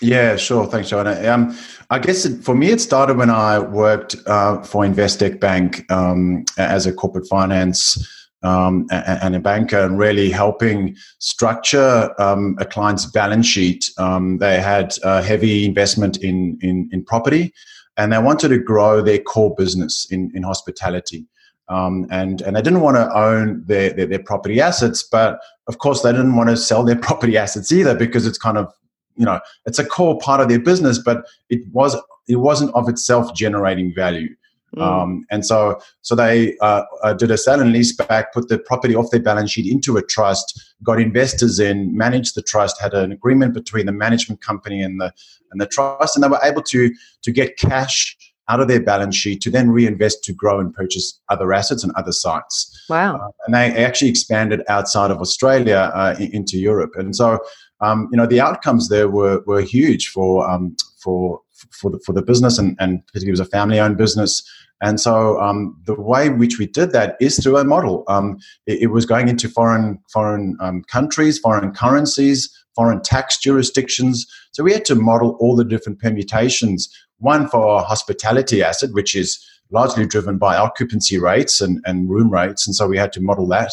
Yeah, 0.01 0.37
sure. 0.37 0.67
Thanks, 0.67 0.91
Joanna. 0.91 1.15
Um, 1.33 1.57
I 1.89 1.99
guess 1.99 2.25
it, 2.27 2.43
for 2.45 2.55
me, 2.55 2.73
it 2.73 2.81
started 2.81 3.17
when 3.17 3.31
I 3.31 3.59
worked 3.61 4.17
uh, 4.27 4.61
for 4.63 4.85
Investec 4.85 5.39
Bank 5.39 5.91
um, 5.91 6.45
as 6.59 6.87
a 6.87 6.93
corporate 6.93 7.29
finance 7.29 7.97
um, 8.45 8.87
and 8.91 9.35
a 9.35 9.41
banker, 9.41 9.81
and 9.81 9.99
really 9.99 10.31
helping 10.31 10.97
structure 11.19 12.11
um, 12.19 12.57
a 12.61 12.65
client's 12.65 13.07
balance 13.07 13.47
sheet. 13.47 13.91
Um, 13.99 14.39
they 14.39 14.61
had 14.61 14.95
a 15.03 15.23
heavy 15.23 15.65
investment 15.65 16.19
in, 16.19 16.59
in, 16.61 16.89
in 16.93 17.05
property, 17.05 17.53
and 17.97 18.13
they 18.13 18.19
wanted 18.19 18.49
to 18.49 18.59
grow 18.59 19.03
their 19.03 19.19
core 19.19 19.55
business 19.57 20.07
in, 20.11 20.31
in 20.35 20.43
hospitality. 20.43 21.27
Um, 21.69 22.07
and 22.11 22.43
and 22.43 22.55
they 22.55 22.61
didn't 22.61 22.83
want 22.83 22.99
to 22.99 23.11
own 23.17 23.65
their, 23.67 23.91
their, 23.95 24.05
their 24.05 24.23
property 24.23 24.61
assets, 24.61 25.03
but 25.03 25.41
of 25.67 25.79
course 25.79 26.03
they 26.03 26.13
didn't 26.13 26.37
want 26.37 26.51
to 26.51 26.59
sell 26.59 26.85
their 26.85 26.97
property 27.09 27.39
assets 27.39 27.73
either 27.73 27.95
because 27.95 28.27
it's 28.27 28.39
kind 28.39 28.59
of 28.59 28.71
you 29.17 29.25
know 29.25 29.41
it's 29.65 29.79
a 29.79 29.85
core 29.85 30.19
part 30.19 30.41
of 30.41 30.49
their 30.49 30.59
business 30.59 30.99
but 30.99 31.25
it 31.49 31.61
was 31.73 31.97
it 32.29 32.37
wasn't 32.37 32.75
of 32.75 32.89
itself 32.89 33.35
generating 33.35 33.93
value 33.95 34.29
mm. 34.77 34.83
um, 34.83 35.25
and 35.31 35.45
so 35.45 35.79
so 36.03 36.15
they 36.15 36.57
uh, 36.59 36.83
uh, 37.03 37.13
did 37.13 37.31
a 37.31 37.39
sale 37.39 37.61
and 37.61 37.73
lease 37.73 37.95
back 37.95 38.33
put 38.33 38.49
the 38.49 38.59
property 38.59 38.95
off 38.95 39.11
their 39.11 39.23
balance 39.23 39.51
sheet 39.51 39.71
into 39.71 39.97
a 39.97 40.03
trust 40.03 40.75
got 40.83 41.01
investors 41.01 41.59
in 41.59 41.97
managed 41.97 42.35
the 42.35 42.43
trust 42.43 42.81
had 42.81 42.95
an 42.95 43.13
agreement 43.13 43.55
between 43.55 43.87
the 43.87 43.93
management 43.93 44.41
company 44.41 44.83
and 44.83 45.01
the 45.01 45.13
and 45.51 45.61
the 45.61 45.67
trust 45.67 46.17
and 46.17 46.23
they 46.23 46.29
were 46.29 46.41
able 46.43 46.63
to 46.63 46.93
to 47.23 47.33
get 47.33 47.57
cash 47.57 48.17
out 48.49 48.61
of 48.61 48.69
their 48.69 48.83
balance 48.83 49.17
sheet 49.17 49.41
to 49.41 49.51
then 49.51 49.71
reinvest 49.71 50.23
to 50.25 50.33
grow 50.33 50.61
and 50.61 50.75
purchase 50.75 51.19
other 51.31 51.53
assets 51.53 51.83
and 51.83 51.93
other 51.97 52.13
sites. 52.13 52.85
Wow. 52.91 53.17
Uh, 53.17 53.31
and 53.47 53.55
they 53.55 53.83
actually 53.83 54.11
expanded 54.11 54.63
outside 54.69 55.11
of 55.11 55.19
australia 55.19 55.91
uh, 55.95 56.15
into 56.19 56.59
europe. 56.59 56.93
And 56.97 57.17
so 57.17 57.39
um, 57.81 58.09
you 58.11 58.17
know 58.17 58.27
the 58.27 58.41
outcomes 58.41 58.89
there 58.89 59.09
were 59.09 59.43
were 59.47 59.63
huge 59.63 60.09
for 60.09 60.49
um, 60.49 60.77
for 60.99 61.41
for 61.71 61.91
the, 61.91 62.01
for 62.05 62.13
the 62.13 62.23
business 62.23 62.59
and 62.59 62.77
and 62.81 63.07
particularly 63.07 63.31
it 63.31 63.41
was 63.41 63.41
a 63.41 63.47
family 63.47 63.81
owned 63.81 63.97
business. 63.97 64.43
And 64.83 65.01
so 65.01 65.41
um, 65.41 65.81
the 65.87 65.99
way 65.99 66.29
which 66.29 66.59
we 66.59 66.67
did 66.67 66.93
that 66.93 67.17
is 67.21 67.39
through 67.39 67.57
a 67.57 67.65
model. 67.65 68.05
Um, 68.09 68.39
it, 68.67 68.83
it, 68.83 68.87
was 68.89 69.07
going 69.07 69.29
into 69.29 69.49
foreign 69.49 69.99
foreign 70.13 70.57
um, 70.61 70.83
countries 70.85 71.39
foreign 71.39 71.73
currencies 71.73 72.51
foreign 72.75 73.01
tax 73.01 73.39
jurisdictions. 73.39 74.27
So 74.53 74.65
we 74.65 74.73
had 74.73 74.85
to 74.87 74.95
model 74.95 75.37
all 75.41 75.55
the 75.55 75.65
different 75.65 76.01
permutations. 76.01 76.89
One 77.19 77.49
for 77.49 77.83
hospitality 77.83 78.63
asset 78.63 78.91
which 78.93 79.15
is 79.15 79.45
largely 79.71 80.07
driven 80.07 80.39
by 80.39 80.57
occupancy 80.57 81.19
rates 81.19 81.61
and, 81.61 81.81
and 81.85 82.11
room 82.11 82.31
rates. 82.31 82.67
And 82.67 82.75
so 82.75 82.87
we 82.87 82.99
had 82.99 83.13
to 83.15 83.21
model 83.21 83.47
that 83.49 83.73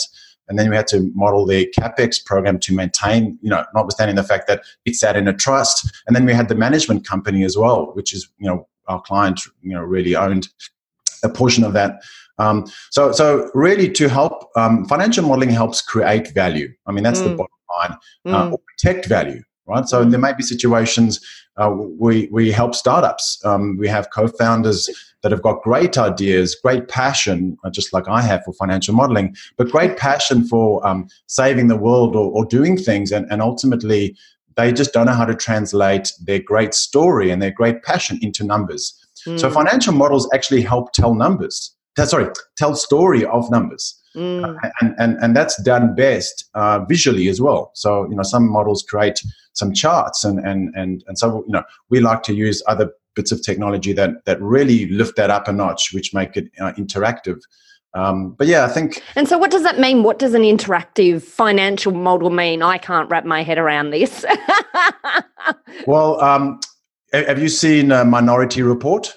and 0.52 0.60
then 0.60 0.70
we 0.70 0.76
had 0.76 0.88
to 0.88 1.10
model 1.16 1.46
the 1.46 1.74
capex 1.80 2.24
program 2.24 2.60
to 2.60 2.76
maintain, 2.76 3.40
you 3.42 3.50
know, 3.50 3.64
notwithstanding 3.74 4.18
the 4.18 4.24
fact 4.24 4.48
that 4.48 4.64
it 4.84 4.96
sat 4.96 5.16
in 5.16 5.26
a 5.26 5.34
trust. 5.34 5.90
And 6.06 6.14
then 6.14 6.26
we 6.26 6.34
had 6.34 6.50
the 6.50 6.56
management 6.56 7.08
company 7.08 7.46
as 7.46 7.56
well, 7.56 7.92
which 7.94 8.14
is, 8.14 8.28
you 8.38 8.48
know, 8.50 8.68
our 8.90 9.02
client, 9.02 9.40
you 9.62 9.74
know, 9.74 9.80
really 9.80 10.14
owned 10.14 10.50
a 11.24 11.30
portion 11.30 11.64
of 11.64 11.72
that. 11.72 12.02
Um, 12.38 12.66
so, 12.90 13.14
so 13.14 13.50
really, 13.54 13.90
to 13.92 14.10
help 14.10 14.50
um, 14.58 14.86
financial 14.88 15.26
modeling 15.26 15.52
helps 15.52 15.82
create 15.82 16.34
value. 16.34 16.68
I 16.86 16.92
mean, 16.92 17.06
that's 17.06 17.22
mm. 17.22 17.30
the 17.30 17.36
bottom 17.36 17.48
line, 17.80 17.98
uh, 18.26 18.50
mm. 18.50 18.52
or 18.52 18.60
protect 18.68 19.06
value, 19.06 19.42
right? 19.68 19.88
So 19.88 20.04
there 20.04 20.20
may 20.20 20.34
be 20.34 20.44
situations 20.44 21.26
uh, 21.58 21.72
we 21.72 22.28
we 22.32 22.52
help 22.52 22.76
startups. 22.76 23.44
Um, 23.46 23.78
we 23.78 23.88
have 23.88 24.10
co-founders 24.14 24.90
that 25.22 25.32
have 25.32 25.42
got 25.42 25.62
great 25.62 25.98
ideas, 25.98 26.56
great 26.56 26.88
passion, 26.88 27.58
uh, 27.64 27.70
just 27.70 27.94
like 27.94 28.08
I 28.08 28.22
have 28.22 28.44
for 28.44 28.54
financial 28.54 28.96
modeling, 28.96 29.36
but 29.58 29.70
great 29.70 29.98
passion 29.98 30.48
for 30.48 30.86
um, 30.86 31.08
saving 31.28 31.68
the 31.68 31.78
world 31.78 32.16
or, 32.16 32.32
or 32.32 32.46
doing 32.46 32.78
things, 32.78 33.12
and, 33.12 33.28
and 33.32 33.42
ultimately 33.42 34.16
they 34.58 34.74
just 34.74 34.94
don't 34.94 35.06
know 35.06 35.14
how 35.14 35.26
to 35.26 35.36
translate 35.36 36.12
their 36.26 36.40
great 36.40 36.74
story 36.74 37.32
and 37.32 37.42
their 37.42 37.52
great 37.52 37.84
passion 37.84 38.20
into 38.22 38.44
numbers. 38.44 38.94
Mm. 39.26 39.40
So 39.40 39.50
financial 39.50 39.94
models 39.94 40.28
actually 40.34 40.62
help 40.62 40.92
tell 40.94 41.16
numbers. 41.16 41.76
Sorry, 42.04 42.28
tell 42.58 42.76
story 42.76 43.26
of 43.26 43.50
numbers. 43.52 44.01
Mm. 44.16 44.44
Uh, 44.44 44.70
and, 44.82 44.96
and, 44.98 45.18
and 45.22 45.36
that's 45.36 45.62
done 45.64 45.96
best 45.96 46.50
uh, 46.54 46.80
visually 46.88 47.30
as 47.30 47.40
well. 47.40 47.72
So, 47.76 48.10
you 48.10 48.16
know, 48.16 48.24
some 48.24 48.50
models 48.50 48.84
create 48.84 49.22
some 49.54 49.74
charts 49.74 50.24
and, 50.24 50.40
and, 50.40 50.74
and, 50.76 51.04
and 51.08 51.18
so, 51.18 51.44
you 51.48 51.54
know, 51.54 51.64
we 51.90 52.00
like 52.00 52.24
to 52.24 52.34
use 52.34 52.62
other 52.68 52.92
bits 53.16 53.32
of 53.32 53.42
technology 53.44 53.94
that, 53.94 54.26
that 54.26 54.42
really 54.42 54.88
lift 54.88 55.16
that 55.18 55.30
up 55.30 55.48
a 55.48 55.54
notch, 55.54 55.92
which 55.94 56.14
make 56.14 56.36
it 56.36 56.50
uh, 56.60 56.74
interactive. 56.74 57.40
Um, 57.94 58.32
but 58.38 58.48
yeah, 58.48 58.66
I 58.66 58.70
think. 58.70 59.02
And 59.16 59.28
so, 59.28 59.38
what 59.38 59.52
does 59.52 59.64
that 59.64 59.78
mean? 59.78 60.04
What 60.04 60.18
does 60.18 60.34
an 60.34 60.44
interactive 60.44 61.24
financial 61.24 61.92
model 61.92 62.30
mean? 62.30 62.62
I 62.62 62.78
can't 62.78 63.10
wrap 63.10 63.26
my 63.26 63.44
head 63.44 63.58
around 63.58 63.90
this. 63.90 64.26
well, 65.86 66.22
um, 66.22 66.62
have 67.12 67.42
you 67.42 67.50
seen 67.50 67.90
Minority 67.90 68.62
Report? 68.62 69.14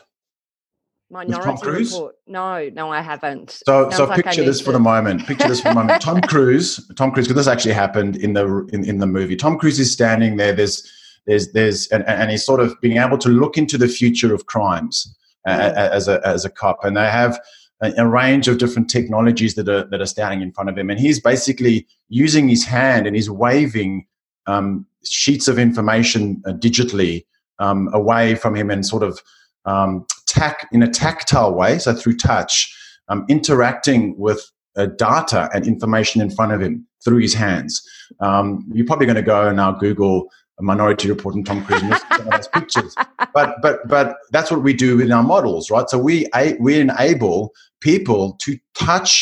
Minority 1.11 1.46
Tom 1.46 1.56
Cruise? 1.58 1.92
Report. 1.92 2.14
No, 2.26 2.68
no, 2.70 2.90
I 2.90 3.00
haven't. 3.00 3.50
So, 3.66 3.84
Sounds 3.84 3.96
so 3.96 4.04
like 4.06 4.25
picture 4.25 4.44
this 4.44 4.58
to. 4.58 4.64
for 4.64 4.73
the 4.73 4.80
moment. 4.80 5.26
Picture 5.26 5.49
this 5.49 5.61
for 5.61 5.68
the 5.68 5.75
moment. 5.75 6.02
Tom 6.02 6.20
Cruise, 6.28 6.90
Tom 6.96 7.12
Cruise, 7.12 7.26
because 7.26 7.44
this 7.44 7.52
actually 7.52 7.75
happened 7.75 8.16
in 8.16 8.32
the 8.32 8.66
in, 8.73 8.84
in 8.84 8.99
the 8.99 9.06
movie. 9.06 9.37
Tom 9.37 9.58
Cruise 9.58 9.78
is 9.78 9.92
standing 9.92 10.37
there. 10.37 10.52
There's 10.52 10.88
there's 11.26 11.52
there's 11.52 11.88
and, 11.88 12.06
and 12.08 12.30
he's 12.30 12.44
sort 12.44 12.61
of 12.61 12.78
being 12.80 12.96
able 12.99 13.18
to 13.18 13.28
look 13.28 13.56
into 13.56 13.78
the 13.78 13.88
future 13.88 14.34
of 14.34 14.46
crimes 14.46 15.14
as 15.46 16.08
a 16.08 16.26
as 16.26 16.44
a 16.44 16.50
cop, 16.50 16.84
and 16.84 16.96
they 16.96 17.08
have 17.08 17.38
a, 17.82 17.92
a, 17.99 18.06
range 18.06 18.49
of 18.49 18.58
different 18.58 18.88
technologies 18.88 19.54
that 19.54 19.68
are 19.68 19.84
that 19.84 20.00
are 20.00 20.06
standing 20.06 20.40
in 20.40 20.52
front 20.52 20.70
of 20.70 20.78
him, 20.78 20.90
and 20.90 20.99
he's 20.99 21.20
basically 21.20 21.87
using 22.08 22.49
his 22.49 22.64
hand 22.64 23.06
and 23.06 23.14
he's 23.14 23.30
waving 23.30 24.06
um, 24.46 24.87
sheets 25.04 25.49
of 25.49 25.58
information 25.58 26.42
uh, 26.46 26.52
digitally 26.52 27.25
um, 27.58 27.88
away 27.92 28.34
from 28.34 28.54
him 28.54 28.70
and 28.70 28.87
sort 28.87 29.02
of 29.02 29.20
um, 29.64 30.06
tac 30.35 30.69
in 30.73 30.83
a 30.83 30.88
tactile 30.88 31.55
way, 31.55 31.79
so 31.79 31.95
through 31.95 32.17
touch, 32.17 32.75
um, 33.09 33.25
interacting 33.29 34.19
with 34.19 34.50
uh, 34.76 34.87
data 34.87 35.49
and 35.55 35.67
information 35.67 36.21
in 36.21 36.31
front 36.31 36.53
of 36.53 36.61
him 36.61 36.87
through 37.05 37.19
his 37.19 37.35
hands. 37.35 37.81
Um, 38.21 38.64
you're 38.73 38.87
probably 38.87 39.07
going 39.07 39.17
to 39.17 39.23
go 39.23 39.47
and 39.47 39.57
now 39.57 39.73
Google 39.73 40.29
a 40.59 40.62
Minority 40.62 41.09
Report 41.09 41.35
and 41.35 41.45
Tom 41.45 41.64
Cruise 41.64 41.83
and 41.83 41.97
some 41.97 42.26
of 42.29 42.31
those 42.31 42.49
pictures. 42.49 42.95
But 43.35 43.61
but 43.62 43.81
but 43.88 44.17
that's 44.31 44.53
what 44.53 44.62
we 44.62 44.73
do 44.73 45.00
in 45.00 45.11
our 45.11 45.25
models, 45.25 45.69
right? 45.69 45.91
So 45.91 45.99
we 45.99 46.29
we 46.61 46.79
enable 46.79 47.53
people 47.81 48.38
to 48.43 48.57
touch 48.79 49.12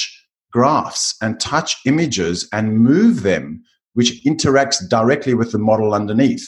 graphs 0.53 1.15
and 1.23 1.41
touch 1.41 1.77
images 1.87 2.47
and 2.53 2.77
move 2.77 3.23
them, 3.23 3.63
which 3.95 4.23
interacts 4.27 4.87
directly 4.87 5.33
with 5.33 5.53
the 5.53 5.59
model 5.59 5.95
underneath 5.95 6.47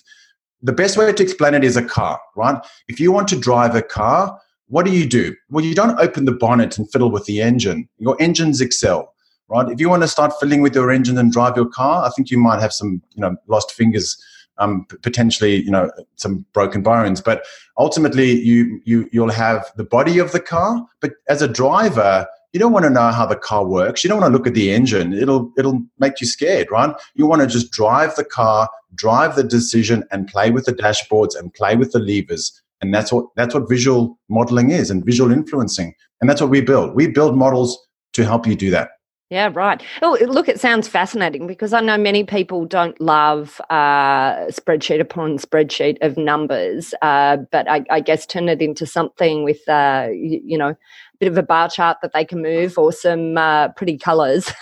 the 0.64 0.72
best 0.72 0.96
way 0.96 1.12
to 1.12 1.22
explain 1.22 1.52
it 1.52 1.62
is 1.62 1.76
a 1.76 1.84
car, 1.84 2.18
right? 2.36 2.56
If 2.88 2.98
you 2.98 3.12
want 3.12 3.28
to 3.28 3.38
drive 3.38 3.76
a 3.76 3.82
car, 3.82 4.40
what 4.68 4.86
do 4.86 4.92
you 4.92 5.06
do? 5.06 5.34
Well, 5.50 5.64
you 5.64 5.74
don't 5.74 5.98
open 6.00 6.24
the 6.24 6.32
bonnet 6.32 6.78
and 6.78 6.90
fiddle 6.90 7.10
with 7.10 7.26
the 7.26 7.40
engine. 7.42 7.88
Your 7.98 8.16
engines 8.20 8.60
excel, 8.60 9.14
right? 9.48 9.68
If 9.68 9.80
you 9.80 9.88
want 9.88 10.02
to 10.02 10.08
start 10.08 10.32
fiddling 10.40 10.62
with 10.62 10.74
your 10.74 10.90
engine 10.90 11.18
and 11.18 11.32
drive 11.32 11.56
your 11.56 11.68
car, 11.68 12.04
I 12.04 12.10
think 12.10 12.30
you 12.30 12.38
might 12.38 12.60
have 12.60 12.72
some, 12.72 13.02
you 13.14 13.20
know, 13.20 13.36
lost 13.46 13.72
fingers, 13.72 14.16
um, 14.58 14.86
potentially, 15.02 15.62
you 15.62 15.70
know, 15.70 15.90
some 16.16 16.46
broken 16.52 16.82
bones. 16.82 17.20
But 17.20 17.44
ultimately, 17.78 18.32
you 18.40 18.80
you 18.84 19.08
you'll 19.12 19.30
have 19.30 19.70
the 19.76 19.84
body 19.84 20.18
of 20.18 20.32
the 20.32 20.40
car. 20.40 20.86
But 21.00 21.12
as 21.28 21.42
a 21.42 21.48
driver, 21.48 22.26
you 22.52 22.60
don't 22.60 22.72
want 22.72 22.84
to 22.84 22.90
know 22.90 23.10
how 23.10 23.26
the 23.26 23.36
car 23.36 23.66
works. 23.66 24.04
You 24.04 24.08
don't 24.08 24.20
want 24.20 24.32
to 24.32 24.36
look 24.38 24.46
at 24.46 24.54
the 24.54 24.72
engine. 24.72 25.12
It'll 25.12 25.52
it'll 25.58 25.82
make 25.98 26.20
you 26.20 26.26
scared, 26.26 26.70
right? 26.70 26.94
You 27.14 27.26
want 27.26 27.42
to 27.42 27.48
just 27.48 27.72
drive 27.72 28.14
the 28.14 28.24
car, 28.24 28.68
drive 28.94 29.34
the 29.34 29.44
decision, 29.44 30.04
and 30.10 30.28
play 30.28 30.50
with 30.50 30.64
the 30.64 30.72
dashboards 30.72 31.36
and 31.36 31.52
play 31.52 31.76
with 31.76 31.92
the 31.92 31.98
levers. 31.98 32.62
And 32.84 32.94
that's 32.94 33.10
what 33.10 33.26
that's 33.34 33.54
what 33.54 33.68
visual 33.68 34.18
modeling 34.28 34.70
is 34.70 34.90
and 34.90 35.04
visual 35.04 35.32
influencing. 35.32 35.94
And 36.20 36.28
that's 36.28 36.40
what 36.40 36.50
we 36.50 36.60
build. 36.60 36.94
We 36.94 37.06
build 37.06 37.36
models 37.36 37.78
to 38.12 38.24
help 38.24 38.46
you 38.46 38.54
do 38.54 38.70
that. 38.70 38.90
Yeah, 39.30 39.50
right. 39.52 39.82
Oh, 40.02 40.18
look, 40.28 40.48
it 40.48 40.60
sounds 40.60 40.86
fascinating 40.86 41.46
because 41.46 41.72
I 41.72 41.80
know 41.80 41.96
many 41.96 42.24
people 42.24 42.66
don't 42.66 43.00
love 43.00 43.58
uh, 43.70 44.46
spreadsheet 44.48 45.00
upon 45.00 45.38
spreadsheet 45.38 45.96
of 46.02 46.18
numbers, 46.18 46.94
uh, 47.00 47.38
but 47.50 47.68
I, 47.68 47.84
I, 47.90 48.00
guess 48.00 48.26
turn 48.26 48.50
it 48.50 48.60
into 48.60 48.84
something 48.84 49.42
with, 49.42 49.66
uh, 49.66 50.08
you, 50.12 50.40
you, 50.44 50.58
know, 50.58 50.68
a 50.68 50.76
bit 51.18 51.26
of 51.26 51.38
a 51.38 51.42
bar 51.42 51.70
chart 51.70 51.98
that 52.02 52.12
they 52.12 52.24
can 52.24 52.42
move 52.42 52.76
or 52.76 52.92
some 52.92 53.38
uh, 53.38 53.68
pretty 53.70 53.96
colours. 53.96 54.52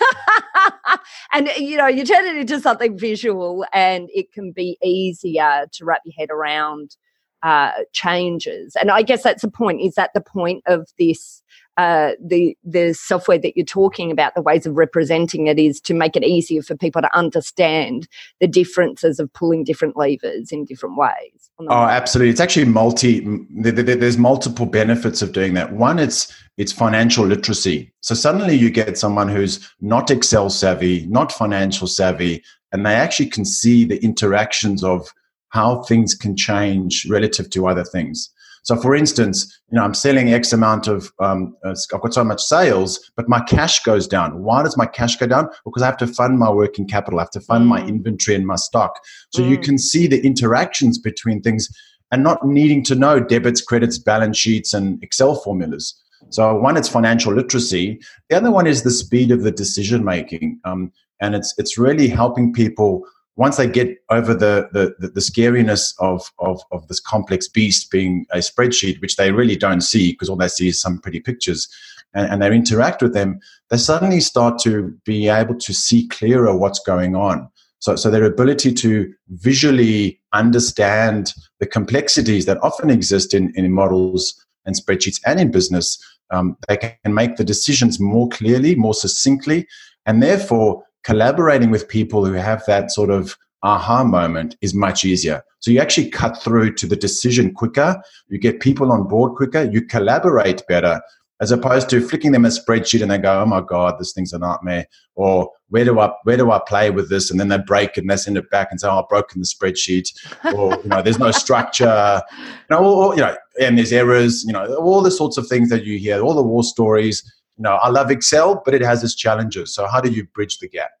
and, 1.33 1.49
you 1.57 1.75
know, 1.75 1.87
you 1.87 2.05
turn 2.05 2.25
it 2.25 2.37
into 2.37 2.59
something 2.61 2.97
visual 2.97 3.65
and 3.73 4.09
it 4.13 4.31
can 4.31 4.53
be 4.53 4.77
easier 4.81 5.67
to 5.73 5.83
wrap 5.85 6.01
your 6.05 6.13
head 6.17 6.31
around 6.31 6.95
uh, 7.43 7.71
changes. 7.91 8.75
And 8.79 8.89
I 8.89 9.03
guess 9.03 9.23
that's 9.23 9.43
the 9.43 9.51
point. 9.51 9.81
Is 9.81 9.95
that 9.95 10.11
the 10.13 10.21
point 10.21 10.63
of 10.65 10.87
this? 10.97 11.43
uh, 11.77 12.11
the 12.23 12.55
the 12.63 12.93
software 12.93 13.39
that 13.39 13.57
you're 13.57 13.65
talking 13.65 14.11
about, 14.11 14.35
the 14.35 14.41
ways 14.41 14.65
of 14.65 14.75
representing 14.75 15.47
it 15.47 15.57
is 15.57 15.81
to 15.81 15.93
make 15.93 16.15
it 16.15 16.23
easier 16.23 16.61
for 16.61 16.75
people 16.75 17.01
to 17.01 17.17
understand 17.17 18.07
the 18.39 18.47
differences 18.47 19.19
of 19.19 19.31
pulling 19.33 19.63
different 19.63 19.97
levers 19.97 20.51
in 20.51 20.65
different 20.65 20.97
ways. 20.97 21.49
Oh, 21.59 21.85
absolutely! 21.85 22.29
It's 22.29 22.39
actually 22.39 22.65
multi. 22.65 23.25
There's 23.49 24.17
multiple 24.17 24.65
benefits 24.65 25.21
of 25.21 25.31
doing 25.31 25.55
that. 25.55 25.73
One, 25.73 25.97
it's 25.97 26.31
it's 26.57 26.71
financial 26.71 27.25
literacy. 27.25 27.91
So 28.01 28.13
suddenly 28.13 28.55
you 28.55 28.69
get 28.69 28.97
someone 28.97 29.29
who's 29.29 29.67
not 29.81 30.11
Excel 30.11 30.51
savvy, 30.51 31.07
not 31.07 31.31
financial 31.31 31.87
savvy, 31.87 32.43
and 32.71 32.85
they 32.85 32.93
actually 32.93 33.29
can 33.29 33.45
see 33.45 33.83
the 33.83 34.03
interactions 34.03 34.83
of 34.83 35.11
how 35.53 35.83
things 35.83 36.15
can 36.15 36.35
change 36.35 37.05
relative 37.09 37.47
to 37.51 37.67
other 37.67 37.83
things. 37.83 38.29
So, 38.63 38.75
for 38.75 38.95
instance, 38.95 39.61
you 39.69 39.77
know, 39.77 39.83
I'm 39.83 39.93
selling 39.93 40.33
X 40.33 40.51
amount 40.51 40.87
of, 40.87 41.11
um, 41.19 41.55
uh, 41.63 41.75
I've 41.93 42.01
got 42.01 42.13
so 42.13 42.23
much 42.23 42.41
sales, 42.41 43.11
but 43.15 43.29
my 43.29 43.41
cash 43.41 43.83
goes 43.83 44.07
down. 44.07 44.41
Why 44.41 44.63
does 44.63 44.77
my 44.77 44.87
cash 44.87 45.17
go 45.17 45.27
down? 45.27 45.49
Because 45.63 45.83
I 45.83 45.87
have 45.87 45.97
to 45.97 46.07
fund 46.07 46.39
my 46.39 46.49
working 46.49 46.87
capital, 46.87 47.19
I 47.19 47.23
have 47.23 47.31
to 47.31 47.41
fund 47.41 47.65
mm. 47.65 47.69
my 47.69 47.85
inventory 47.85 48.35
and 48.35 48.47
my 48.47 48.55
stock. 48.55 48.99
So 49.31 49.43
mm. 49.43 49.49
you 49.49 49.57
can 49.59 49.77
see 49.77 50.07
the 50.07 50.25
interactions 50.25 50.97
between 50.97 51.41
things 51.41 51.69
and 52.11 52.23
not 52.23 52.45
needing 52.47 52.83
to 52.85 52.95
know 52.95 53.19
debits, 53.19 53.61
credits, 53.61 53.99
balance 53.99 54.37
sheets, 54.37 54.73
and 54.73 55.03
Excel 55.03 55.35
formulas. 55.35 55.93
So 56.29 56.55
one, 56.55 56.77
it's 56.77 56.89
financial 56.89 57.33
literacy. 57.33 57.99
The 58.29 58.37
other 58.37 58.49
one 58.49 58.65
is 58.65 58.81
the 58.81 58.91
speed 58.91 59.29
of 59.29 59.43
the 59.43 59.51
decision 59.51 60.03
making, 60.03 60.59
um, 60.63 60.91
and 61.21 61.35
it's 61.35 61.53
it's 61.57 61.77
really 61.77 62.07
helping 62.07 62.53
people 62.53 63.03
once 63.35 63.57
they 63.57 63.67
get 63.67 63.97
over 64.09 64.33
the, 64.33 64.69
the, 64.73 65.07
the, 65.07 65.19
scariness 65.19 65.95
of, 65.99 66.31
of, 66.39 66.61
of 66.71 66.87
this 66.87 66.99
complex 66.99 67.47
beast 67.47 67.89
being 67.89 68.25
a 68.31 68.37
spreadsheet, 68.37 69.01
which 69.01 69.15
they 69.15 69.31
really 69.31 69.55
don't 69.55 69.81
see 69.81 70.11
because 70.11 70.29
all 70.29 70.35
they 70.35 70.47
see 70.47 70.67
is 70.67 70.79
some 70.79 70.99
pretty 70.99 71.19
pictures, 71.19 71.67
and, 72.13 72.31
and 72.31 72.41
they 72.41 72.55
interact 72.55 73.01
with 73.01 73.13
them, 73.13 73.39
they 73.69 73.77
suddenly 73.77 74.19
start 74.19 74.59
to 74.59 74.95
be 75.03 75.29
able 75.29 75.55
to 75.55 75.73
see 75.73 76.07
clearer 76.09 76.55
what's 76.55 76.79
going 76.79 77.15
on. 77.15 77.49
So, 77.79 77.95
so 77.95 78.09
their 78.09 78.23
ability 78.23 78.71
to 78.75 79.13
visually 79.29 80.21
understand 80.31 81.33
the 81.59 81.65
complexities 81.65 82.45
that 82.45 82.61
often 82.61 82.89
exist 82.89 83.33
in, 83.33 83.51
in 83.55 83.71
models 83.71 84.45
and 84.65 84.75
spreadsheets 84.75 85.19
and 85.25 85.39
in 85.39 85.51
business, 85.51 85.97
um, 86.31 86.55
they 86.67 86.77
can 86.77 87.13
make 87.13 87.35
the 87.35 87.43
decisions 87.43 87.99
more 87.99 88.29
clearly, 88.29 88.75
more 88.75 88.93
succinctly, 88.93 89.67
and 90.05 90.21
therefore 90.21 90.83
collaborating 91.03 91.69
with 91.69 91.87
people 91.87 92.25
who 92.25 92.33
have 92.33 92.63
that 92.65 92.91
sort 92.91 93.09
of 93.09 93.37
aha 93.63 94.03
moment 94.03 94.57
is 94.61 94.73
much 94.73 95.05
easier. 95.05 95.41
So 95.59 95.71
you 95.71 95.79
actually 95.79 96.09
cut 96.09 96.41
through 96.41 96.75
to 96.75 96.85
the 96.85 96.97
decision 96.97 97.53
quicker, 97.53 98.01
you 98.27 98.37
get 98.37 98.59
people 98.59 98.91
on 98.91 99.07
board 99.07 99.35
quicker, 99.35 99.63
you 99.63 99.85
collaborate 99.85 100.61
better, 100.67 101.01
as 101.41 101.51
opposed 101.51 101.89
to 101.89 102.05
flicking 102.07 102.31
them 102.31 102.45
a 102.45 102.49
spreadsheet 102.49 103.01
and 103.01 103.11
they 103.11 103.17
go, 103.17 103.41
"Oh 103.41 103.45
my 103.45 103.61
god, 103.61 103.95
this 103.99 104.13
thing's 104.13 104.33
a 104.33 104.39
nightmare," 104.39 104.85
or 105.15 105.49
"Where 105.69 105.83
do 105.83 105.99
I 105.99 106.11
where 106.23 106.37
do 106.37 106.51
I 106.51 106.61
play 106.67 106.89
with 106.89 107.09
this?" 107.09 107.31
And 107.31 107.39
then 107.39 107.49
they 107.49 107.57
break 107.57 107.97
and 107.97 108.09
they 108.09 108.15
send 108.15 108.37
it 108.37 108.49
back 108.49 108.69
and 108.71 108.79
say, 108.79 108.87
"Oh, 108.87 108.99
I've 108.99 109.09
broken 109.09 109.41
the 109.41 109.47
spreadsheet," 109.47 110.07
or 110.55 110.73
you 110.83 110.89
know, 110.89 111.01
"There's 111.01 111.19
no 111.19 111.31
structure," 111.31 112.21
you 112.37 112.45
know, 112.69 112.85
or, 112.85 113.15
you 113.15 113.21
know, 113.21 113.35
and 113.59 113.77
there's 113.77 113.91
errors, 113.91 114.43
you 114.45 114.53
know, 114.53 114.75
all 114.75 115.01
the 115.01 115.11
sorts 115.11 115.37
of 115.37 115.47
things 115.47 115.69
that 115.69 115.83
you 115.83 115.97
hear, 115.97 116.21
all 116.21 116.33
the 116.33 116.43
war 116.43 116.63
stories 116.63 117.23
you 117.57 117.63
know, 117.63 117.75
I 117.75 117.89
love 117.89 118.09
Excel, 118.11 118.61
but 118.65 118.73
it 118.73 118.81
has 118.81 119.03
its 119.03 119.15
challenges. 119.15 119.73
So 119.73 119.87
how 119.87 120.01
do 120.01 120.11
you 120.11 120.25
bridge 120.25 120.59
the 120.59 120.67
gap? 120.67 120.91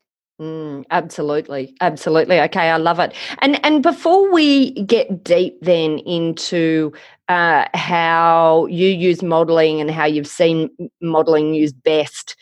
Mm, 0.41 0.83
absolutely, 0.89 1.75
absolutely. 1.79 2.39
Okay, 2.41 2.69
I 2.69 2.77
love 2.77 2.99
it. 2.99 3.13
And 3.39 3.63
and 3.63 3.83
before 3.83 4.31
we 4.31 4.71
get 4.71 5.23
deep 5.23 5.59
then 5.61 5.99
into 5.99 6.91
uh, 7.29 7.65
how 7.75 8.65
you 8.65 8.89
use 8.89 9.21
modelling 9.21 9.79
and 9.79 9.91
how 9.91 10.05
you've 10.05 10.27
seen 10.27 10.69
modelling 11.01 11.53
used 11.53 11.81
best 11.83 12.35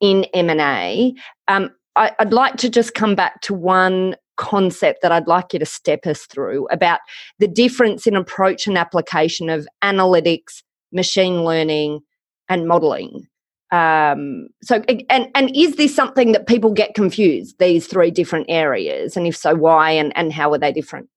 in 0.00 0.24
M 0.32 0.48
and 0.48 0.60
A, 0.60 1.14
um, 1.48 1.70
I'd 1.96 2.32
like 2.32 2.56
to 2.58 2.68
just 2.68 2.94
come 2.94 3.14
back 3.14 3.40
to 3.42 3.54
one 3.54 4.16
concept 4.36 5.02
that 5.02 5.12
I'd 5.12 5.28
like 5.28 5.52
you 5.52 5.58
to 5.58 5.66
step 5.66 6.06
us 6.06 6.26
through 6.26 6.66
about 6.70 7.00
the 7.38 7.48
difference 7.48 8.06
in 8.06 8.16
approach 8.16 8.66
and 8.66 8.76
application 8.76 9.48
of 9.48 9.66
analytics, 9.82 10.62
machine 10.92 11.44
learning, 11.44 12.00
and 12.48 12.66
modelling. 12.66 13.26
Um, 13.70 14.48
so, 14.62 14.82
and 15.10 15.28
and 15.34 15.50
is 15.54 15.76
this 15.76 15.94
something 15.94 16.32
that 16.32 16.46
people 16.46 16.72
get 16.72 16.94
confused? 16.94 17.58
These 17.58 17.86
three 17.86 18.10
different 18.10 18.46
areas, 18.48 19.16
and 19.16 19.26
if 19.26 19.36
so, 19.36 19.54
why 19.54 19.90
and 19.90 20.16
and 20.16 20.32
how 20.32 20.52
are 20.52 20.58
they 20.58 20.72
different? 20.72 21.08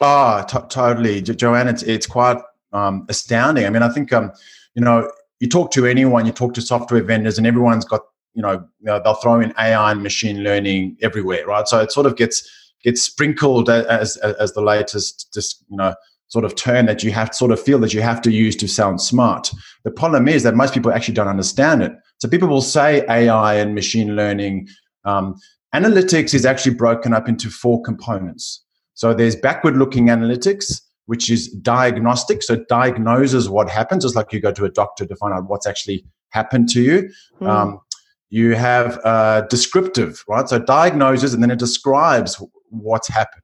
Oh, 0.00 0.44
t- 0.48 0.58
totally, 0.68 1.22
Joanne. 1.22 1.68
It's 1.68 1.82
it's 1.82 2.06
quite 2.06 2.38
um, 2.72 3.06
astounding. 3.08 3.66
I 3.66 3.70
mean, 3.70 3.82
I 3.82 3.88
think 3.88 4.12
um, 4.12 4.32
you 4.74 4.82
know, 4.82 5.10
you 5.40 5.48
talk 5.48 5.70
to 5.72 5.86
anyone, 5.86 6.26
you 6.26 6.32
talk 6.32 6.54
to 6.54 6.62
software 6.62 7.02
vendors, 7.02 7.38
and 7.38 7.46
everyone's 7.46 7.84
got 7.84 8.02
you 8.34 8.42
know, 8.42 8.52
you 8.52 8.86
know 8.86 9.00
they'll 9.02 9.14
throw 9.14 9.40
in 9.40 9.54
AI 9.58 9.92
and 9.92 10.02
machine 10.02 10.42
learning 10.42 10.96
everywhere, 11.02 11.46
right? 11.46 11.66
So 11.66 11.80
it 11.80 11.92
sort 11.92 12.06
of 12.06 12.16
gets 12.16 12.48
gets 12.82 13.02
sprinkled 13.02 13.70
as 13.70 14.16
as, 14.18 14.34
as 14.34 14.52
the 14.52 14.62
latest, 14.62 15.32
just 15.32 15.64
you 15.68 15.76
know 15.76 15.94
sort 16.28 16.44
of 16.44 16.56
term 16.56 16.86
that 16.86 17.02
you 17.02 17.12
have 17.12 17.34
sort 17.34 17.52
of 17.52 17.60
feel 17.60 17.78
that 17.78 17.94
you 17.94 18.02
have 18.02 18.20
to 18.22 18.30
use 18.30 18.56
to 18.56 18.68
sound 18.68 19.00
smart. 19.00 19.50
The 19.84 19.90
problem 19.90 20.26
is 20.28 20.42
that 20.42 20.54
most 20.54 20.74
people 20.74 20.92
actually 20.92 21.14
don't 21.14 21.28
understand 21.28 21.82
it. 21.82 21.92
So 22.18 22.28
people 22.28 22.48
will 22.48 22.62
say 22.62 23.04
AI 23.08 23.54
and 23.54 23.74
machine 23.74 24.16
learning. 24.16 24.68
Um, 25.04 25.36
analytics 25.74 26.34
is 26.34 26.46
actually 26.46 26.74
broken 26.74 27.12
up 27.12 27.28
into 27.28 27.50
four 27.50 27.82
components. 27.82 28.64
So 28.94 29.12
there's 29.12 29.36
backward 29.36 29.76
looking 29.76 30.06
analytics, 30.06 30.80
which 31.06 31.30
is 31.30 31.48
diagnostic. 31.48 32.42
So 32.42 32.54
it 32.54 32.68
diagnoses 32.68 33.48
what 33.48 33.68
happens, 33.68 34.04
just 34.04 34.16
like 34.16 34.32
you 34.32 34.40
go 34.40 34.52
to 34.52 34.64
a 34.64 34.70
doctor 34.70 35.04
to 35.06 35.16
find 35.16 35.34
out 35.34 35.48
what's 35.48 35.66
actually 35.66 36.04
happened 36.30 36.68
to 36.70 36.82
you. 36.82 37.10
Mm. 37.40 37.48
Um, 37.48 37.80
you 38.30 38.54
have 38.56 38.98
uh, 39.04 39.42
descriptive, 39.42 40.24
right? 40.28 40.48
So 40.48 40.58
diagnoses 40.58 41.34
and 41.34 41.42
then 41.42 41.52
it 41.52 41.58
describes 41.58 42.42
what's 42.70 43.08
happened 43.08 43.43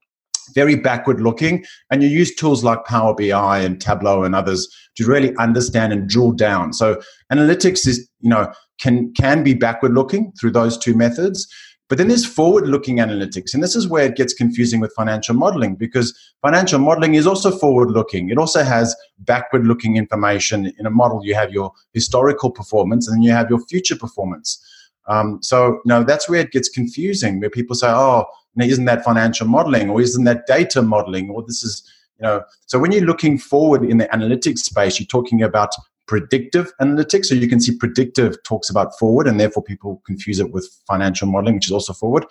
very 0.54 0.76
backward 0.76 1.20
looking. 1.20 1.64
And 1.90 2.02
you 2.02 2.08
use 2.08 2.34
tools 2.34 2.64
like 2.64 2.84
Power 2.84 3.14
BI 3.14 3.58
and 3.58 3.80
Tableau 3.80 4.24
and 4.24 4.34
others 4.34 4.68
to 4.96 5.06
really 5.06 5.34
understand 5.36 5.92
and 5.92 6.08
drill 6.08 6.32
down. 6.32 6.72
So 6.72 7.00
analytics 7.32 7.86
is, 7.86 8.08
you 8.20 8.30
know, 8.30 8.52
can 8.80 9.12
can 9.14 9.42
be 9.42 9.54
backward 9.54 9.92
looking 9.92 10.32
through 10.40 10.52
those 10.52 10.78
two 10.78 10.94
methods. 10.94 11.46
But 11.90 11.98
then 11.98 12.06
there's 12.06 12.24
forward 12.24 12.68
looking 12.68 12.98
analytics. 12.98 13.52
And 13.52 13.64
this 13.64 13.74
is 13.74 13.88
where 13.88 14.04
it 14.04 14.14
gets 14.14 14.32
confusing 14.32 14.78
with 14.78 14.92
financial 14.94 15.34
modeling 15.34 15.74
because 15.74 16.16
financial 16.40 16.78
modeling 16.78 17.14
is 17.14 17.26
also 17.26 17.50
forward 17.50 17.90
looking. 17.90 18.30
It 18.30 18.38
also 18.38 18.62
has 18.62 18.94
backward 19.18 19.66
looking 19.66 19.96
information. 19.96 20.72
In 20.78 20.86
a 20.86 20.90
model, 20.90 21.20
you 21.24 21.34
have 21.34 21.50
your 21.50 21.72
historical 21.92 22.52
performance 22.52 23.08
and 23.08 23.16
then 23.16 23.22
you 23.22 23.32
have 23.32 23.50
your 23.50 23.58
future 23.66 23.96
performance. 23.96 24.64
Um, 25.08 25.40
so, 25.42 25.80
know, 25.84 26.04
that's 26.04 26.28
where 26.28 26.40
it 26.40 26.52
gets 26.52 26.68
confusing, 26.68 27.40
where 27.40 27.50
people 27.50 27.74
say, 27.74 27.88
oh, 27.88 28.24
you 28.54 28.60
know, 28.60 28.66
isn't 28.66 28.84
that 28.86 29.04
financial 29.04 29.46
modeling 29.46 29.90
or 29.90 30.00
isn't 30.00 30.24
that 30.24 30.46
data 30.46 30.82
modeling 30.82 31.30
or 31.30 31.42
this 31.46 31.62
is, 31.62 31.82
you 32.18 32.24
know, 32.24 32.42
so 32.66 32.78
when 32.78 32.92
you're 32.92 33.04
looking 33.04 33.38
forward 33.38 33.84
in 33.84 33.98
the 33.98 34.06
analytics 34.06 34.58
space, 34.58 34.98
you're 34.98 35.06
talking 35.06 35.42
about 35.42 35.70
predictive 36.06 36.72
analytics. 36.80 37.26
So 37.26 37.36
you 37.36 37.48
can 37.48 37.60
see 37.60 37.76
predictive 37.76 38.42
talks 38.42 38.68
about 38.68 38.98
forward 38.98 39.28
and 39.28 39.38
therefore 39.38 39.62
people 39.62 40.02
confuse 40.04 40.40
it 40.40 40.52
with 40.52 40.68
financial 40.86 41.28
modeling, 41.28 41.54
which 41.54 41.66
is 41.66 41.72
also 41.72 41.92
forward. 41.92 42.26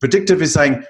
Predictive 0.00 0.42
is 0.42 0.52
saying, 0.52 0.84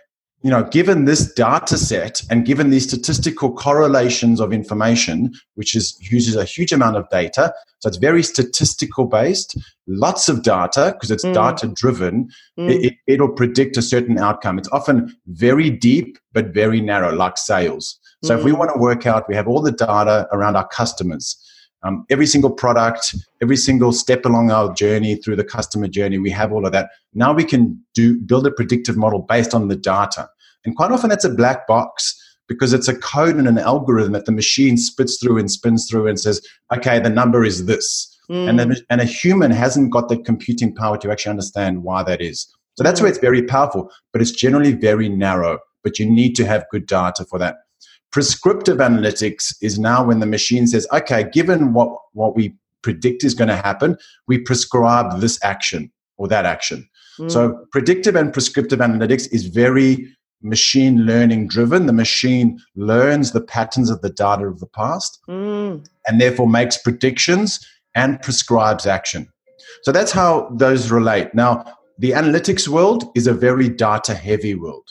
you 0.45 0.51
know, 0.51 0.63
given 0.63 1.07
this 1.07 1.33
data 1.33 1.79
set 1.79 2.21
and 2.29 2.45
given 2.45 2.69
these 2.69 2.87
statistical 2.87 3.51
correlations 3.51 4.41
of 4.41 4.53
information, 4.53 5.33
which 5.55 5.75
is 5.75 5.97
uses 6.13 6.37
a 6.37 6.45
huge 6.45 6.71
amount 6.71 6.97
of 6.97 7.09
data, 7.09 7.51
so 7.79 7.89
it's 7.89 7.97
very 7.97 8.23
statistical 8.23 9.07
based, 9.07 9.57
lots 9.87 10.29
of 10.29 10.43
data 10.43 10.93
because 10.93 11.11
it's 11.11 11.25
mm. 11.25 11.33
data 11.33 11.73
driven. 11.75 12.29
Mm. 12.59 12.85
It, 12.85 12.95
it'll 13.07 13.33
predict 13.33 13.79
a 13.79 13.83
certain 13.83 14.19
outcome. 14.19 14.59
It's 14.59 14.69
often 14.69 15.17
very 15.29 15.71
deep 15.71 16.19
but 16.35 16.53
very 16.53 16.83
narrow, 16.83 17.15
like 17.15 17.39
sales. 17.39 17.99
So 18.23 18.35
mm. 18.35 18.39
if 18.39 18.45
we 18.45 18.53
mm. 18.53 18.59
want 18.59 18.71
to 18.75 18.79
work 18.79 19.07
out, 19.07 19.27
we 19.27 19.35
have 19.35 19.49
all 19.49 19.63
the 19.63 19.73
data 19.73 20.29
around 20.31 20.57
our 20.57 20.69
customers. 20.69 21.39
Um, 21.85 22.05
every 22.11 22.27
single 22.27 22.51
product, 22.51 23.15
every 23.43 23.57
single 23.57 23.93
step 23.93 24.25
along 24.25 24.51
our 24.51 24.73
journey 24.75 25.17
through 25.17 25.37
the 25.37 25.45
customer 25.45 25.87
journey, 25.87 26.19
we 26.19 26.31
have 26.31 26.53
all 26.53 26.67
of 26.67 26.73
that. 26.73 26.91
Now 27.13 27.33
we 27.33 27.45
can 27.45 27.83
do 27.95 28.19
build 28.21 28.47
a 28.47 28.51
predictive 28.51 28.97
model 28.97 29.21
based 29.21 29.55
on 29.55 29.69
the 29.69 29.77
data. 29.77 30.29
And 30.65 30.77
quite 30.77 30.91
often 30.91 31.11
that's 31.11 31.25
a 31.25 31.31
black 31.31 31.67
box 31.67 32.21
because 32.49 32.73
it's 32.73 32.89
a 32.89 32.99
code 32.99 33.37
and 33.37 33.49
an 33.49 33.59
algorithm 33.59 34.13
that 34.13 34.27
the 34.27 34.33
machine 34.33 34.77
spits 34.77 35.19
through 35.21 35.39
and 35.39 35.51
spins 35.51 35.89
through 35.89 36.07
and 36.07 36.21
says, 36.21 36.47
okay, 36.73 36.99
the 36.99 37.11
number 37.11 37.45
is 37.45 37.67
this. 37.67 38.11
Mm. 38.31 38.49
And, 38.49 38.61
a, 38.61 38.77
and 38.91 39.01
a 39.01 39.05
human 39.05 39.51
hasn't 39.51 39.93
got 39.93 40.09
the 40.09 40.19
computing 40.19 40.75
power 40.75 40.99
to 40.99 41.11
actually 41.11 41.31
understand 41.31 41.83
why 41.83 42.03
that 42.03 42.21
is. 42.21 42.47
So 42.77 42.83
that's 42.83 43.01
where 43.01 43.09
it's 43.09 43.19
very 43.19 43.43
powerful, 43.43 43.91
but 44.13 44.21
it's 44.21 44.33
generally 44.33 44.73
very 44.73 45.09
narrow. 45.09 45.59
But 45.83 45.99
you 45.99 46.11
need 46.11 46.35
to 46.37 46.47
have 46.47 46.65
good 46.71 46.87
data 46.87 47.25
for 47.25 47.39
that. 47.39 47.57
Prescriptive 48.11 48.79
analytics 48.79 49.55
is 49.61 49.79
now 49.79 50.05
when 50.05 50.21
the 50.21 50.27
machine 50.27 50.67
says, 50.67 50.87
okay, 50.93 51.29
given 51.33 51.73
what, 51.73 51.97
what 52.13 52.35
we 52.35 52.55
predict 52.83 53.25
is 53.25 53.35
going 53.35 53.49
to 53.49 53.57
happen, 53.57 53.97
we 54.27 54.39
prescribe 54.39 55.21
this 55.21 55.39
action 55.43 55.91
or 56.17 56.29
that 56.29 56.47
action. 56.47 56.89
Mm. 57.19 57.31
So 57.31 57.67
predictive 57.73 58.17
and 58.17 58.33
prescriptive 58.33 58.79
analytics 58.79 59.29
is 59.33 59.47
very 59.47 60.15
machine 60.45 60.99
learning 61.07 61.49
driven. 61.49 61.87
The 61.87 61.93
machine 61.93 62.61
learns 62.77 63.33
the 63.33 63.41
patterns 63.41 63.91
of 63.91 64.03
the 64.03 64.11
data 64.11 64.47
of 64.47 64.61
the 64.61 64.67
past 64.67 65.21
mm. 65.29 65.85
and 66.07 66.21
therefore 66.21 66.49
makes 66.49 66.77
predictions 66.77 67.67
and 67.95 68.21
prescribes 68.23 68.87
action. 68.87 69.29
So 69.83 69.91
that's 69.91 70.13
how 70.13 70.51
those 70.55 70.91
relate. 70.91 71.35
Now, 71.35 71.65
the 71.99 72.11
analytics 72.11 72.69
world 72.69 73.05
is 73.15 73.27
a 73.27 73.35
very 73.35 73.69
data 73.69 74.15
heavy 74.15 74.55
world. 74.55 74.91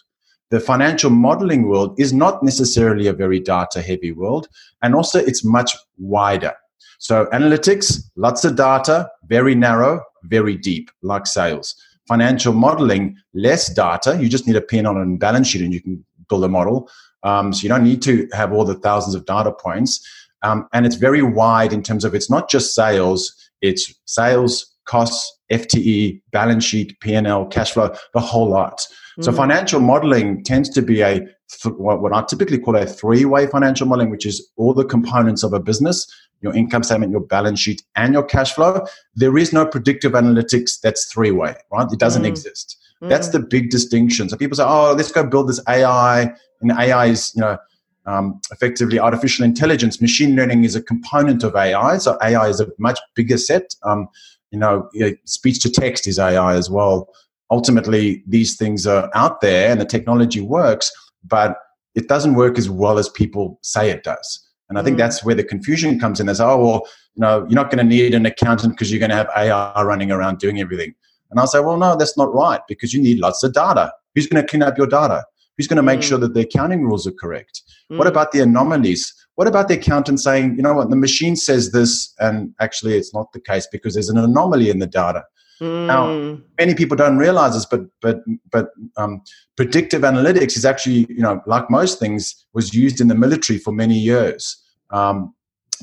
The 0.50 0.60
financial 0.60 1.10
modeling 1.10 1.68
world 1.68 2.00
is 2.00 2.14
not 2.14 2.44
necessarily 2.44 3.08
a 3.08 3.14
very 3.14 3.40
data 3.40 3.82
heavy 3.82 4.12
world, 4.12 4.48
and 4.82 4.94
also 4.94 5.20
it's 5.20 5.44
much 5.44 5.76
wider. 5.98 6.54
So, 7.00 7.26
analytics, 7.34 8.04
lots 8.16 8.46
of 8.46 8.56
data, 8.56 9.10
very 9.28 9.56
narrow, 9.56 10.02
very 10.26 10.56
deep, 10.56 10.92
like 11.02 11.26
sales. 11.26 11.76
Financial 12.08 12.54
modeling, 12.54 13.18
less 13.34 13.74
data. 13.74 14.18
You 14.20 14.30
just 14.30 14.48
need 14.48 14.56
a 14.56 14.62
pin 14.62 14.86
on 14.86 14.98
a 14.98 15.18
balance 15.18 15.48
sheet 15.48 15.62
and 15.62 15.74
you 15.74 15.82
can 15.82 16.04
build 16.30 16.44
a 16.44 16.50
model. 16.50 16.90
Um, 17.24 17.54
so, 17.54 17.64
you 17.64 17.70
don't 17.70 17.84
need 17.84 18.02
to 18.04 18.28
have 18.34 18.52
all 18.52 18.66
the 18.66 18.76
thousands 18.76 19.16
of 19.16 19.26
data 19.26 19.52
points. 19.52 20.06
Um, 20.42 20.68
and 20.74 20.86
it's 20.86 20.96
very 20.96 21.22
wide 21.22 21.72
in 21.72 21.82
terms 21.82 22.04
of 22.04 22.14
it's 22.14 22.30
not 22.30 22.50
just 22.50 22.76
sales, 22.76 23.34
it's 23.62 23.94
sales, 24.06 24.76
costs, 24.86 25.40
FTE, 25.54 26.22
balance 26.32 26.64
sheet, 26.64 27.00
P&L, 27.00 27.46
cash 27.48 27.72
flow, 27.72 27.94
the 28.14 28.20
whole 28.20 28.50
lot. 28.50 28.80
Mm-hmm. 28.80 29.22
So 29.24 29.32
mm. 29.32 29.36
financial 29.36 29.80
modeling 29.80 30.44
tends 30.44 30.70
to 30.72 30.82
be 30.82 31.02
a 31.02 31.20
th- 31.20 31.76
what 31.78 32.14
I 32.14 32.24
typically 32.24 32.58
call 32.58 32.76
a 32.76 32.86
three-way 32.86 33.48
financial 33.48 33.88
modeling, 33.88 34.10
which 34.10 34.26
is 34.26 34.52
all 34.58 34.74
the 34.74 34.86
components 34.86 35.44
of 35.44 35.54
a 35.54 35.60
business, 35.60 36.08
your 36.42 36.56
income 36.56 36.84
statement, 36.84 37.12
your 37.12 37.22
balance 37.22 37.60
sheet, 37.60 37.84
and 37.96 38.14
your 38.14 38.24
cash 38.24 38.54
flow. 38.54 38.86
There 39.16 39.38
is 39.38 39.54
no 39.54 39.66
predictive 39.66 40.14
analytics 40.14 40.80
that's 40.82 41.12
three-way, 41.12 41.56
right? 41.72 41.92
It 41.92 42.00
doesn't 42.00 42.24
mm-hmm. 42.24 42.30
exist. 42.30 42.78
That's 43.02 43.30
mm. 43.30 43.34
the 43.34 43.40
big 43.40 43.70
distinction. 43.70 44.30
So 44.30 44.38
people 44.38 44.56
say, 44.56 44.64
"Oh, 44.66 44.94
let's 44.98 45.12
go 45.12 45.26
build 45.26 45.50
this 45.50 45.60
AI," 45.68 46.34
and 46.62 46.72
AI 46.72 47.08
is, 47.08 47.34
you 47.36 47.42
know, 47.42 47.58
um, 48.06 48.40
effectively 48.52 49.00
artificial 49.00 49.46
intelligence. 49.46 50.02
Machine 50.02 50.36
learning 50.36 50.64
is 50.64 50.76
a 50.76 50.82
component 50.82 51.44
of 51.44 51.56
AI. 51.56 51.98
So 51.98 52.18
AI 52.22 52.48
is 52.48 52.60
a 52.60 52.68
much 52.78 53.00
bigger 53.16 53.38
set. 53.38 53.76
Um, 53.84 54.08
you 54.54 54.60
know, 54.60 54.88
speech 55.26 55.60
to 55.62 55.72
text 55.72 56.08
is 56.08 56.20
AI 56.20 56.56
as 56.56 56.70
well. 56.70 57.10
Ultimately, 57.52 58.24
these 58.28 58.56
things 58.56 58.88
are 58.88 59.10
out 59.14 59.42
there 59.42 59.72
and 59.72 59.82
the 59.82 59.86
technology 59.86 60.42
works, 60.42 60.92
but 61.24 61.58
it 61.96 62.08
doesn't 62.08 62.36
work 62.36 62.58
as 62.58 62.70
well 62.70 63.00
as 63.00 63.10
people 63.10 63.60
say 63.62 63.90
it 63.90 64.04
does. 64.04 64.48
And 64.70 64.78
I 64.78 64.84
think 64.84 64.96
mm. 64.96 65.00
that's 65.00 65.24
where 65.24 65.36
the 65.36 65.44
confusion 65.44 66.00
comes 66.00 66.20
in. 66.20 66.34
Say, 66.34 66.44
oh, 66.44 66.58
well, 66.58 66.88
you 67.16 67.22
know, 67.22 67.40
you're 67.50 67.62
not 67.62 67.70
going 67.70 67.80
to 67.80 67.84
need 67.84 68.14
an 68.14 68.26
accountant 68.26 68.74
because 68.74 68.92
you're 68.92 69.00
going 69.00 69.12
to 69.12 69.16
have 69.16 69.30
AI 69.36 69.84
running 69.84 70.12
around 70.12 70.40
doing 70.40 70.60
everything. 70.60 70.94
And 71.30 71.40
I'll 71.40 71.48
say, 71.48 71.60
well, 71.60 71.78
no, 71.78 71.96
that's 71.96 72.18
not 72.18 72.34
right 72.34 72.62
because 72.68 72.94
you 72.94 73.02
need 73.02 73.20
lots 73.20 73.44
of 73.44 73.54
data. 73.54 73.92
Who's 74.14 74.28
going 74.28 74.44
to 74.44 74.48
clean 74.48 74.64
up 74.64 74.78
your 74.78 74.88
data? 74.88 75.26
Who's 75.58 75.68
going 75.68 75.78
to 75.78 75.84
make 75.84 76.00
mm. 76.00 76.04
sure 76.04 76.18
that 76.18 76.34
the 76.34 76.42
accounting 76.42 76.84
rules 76.84 77.06
are 77.06 77.12
correct? 77.12 77.62
Mm. 77.92 77.98
What 77.98 78.08
about 78.08 78.32
the 78.32 78.40
anomalies? 78.40 79.14
What 79.36 79.48
about 79.48 79.68
the 79.68 79.76
accountant 79.76 80.20
saying, 80.20 80.56
you 80.58 80.64
know 80.64 80.74
what, 80.74 80.90
the 80.90 80.96
machine 80.96 81.36
says 81.36 81.72
this, 81.72 82.14
and 82.20 82.54
actually 82.60 82.96
it's 82.96 83.14
not 83.14 83.32
the 83.34 83.40
case 83.40 83.68
because 83.72 83.94
there's 83.94 84.10
an 84.10 84.18
anomaly 84.18 84.70
in 84.70 84.80
the 84.80 84.88
data. 84.88 85.24
Mm. 85.62 85.86
Now, 85.88 86.40
many 86.58 86.76
people 86.76 86.98
don't 86.98 87.18
realize 87.18 87.54
this, 87.54 87.66
but 87.66 87.82
but 88.02 88.22
but 88.52 88.70
um, 88.98 89.22
predictive 89.56 90.02
analytics 90.02 90.58
is 90.58 90.66
actually, 90.66 91.06
you 91.10 91.22
know, 91.22 91.42
like 91.46 91.70
most 91.70 92.00
things, 92.00 92.46
was 92.54 92.74
used 92.74 93.00
in 93.00 93.08
the 93.08 93.16
military 93.16 93.60
for 93.60 93.72
many 93.72 93.98
years, 93.98 94.58
um, 94.90 95.34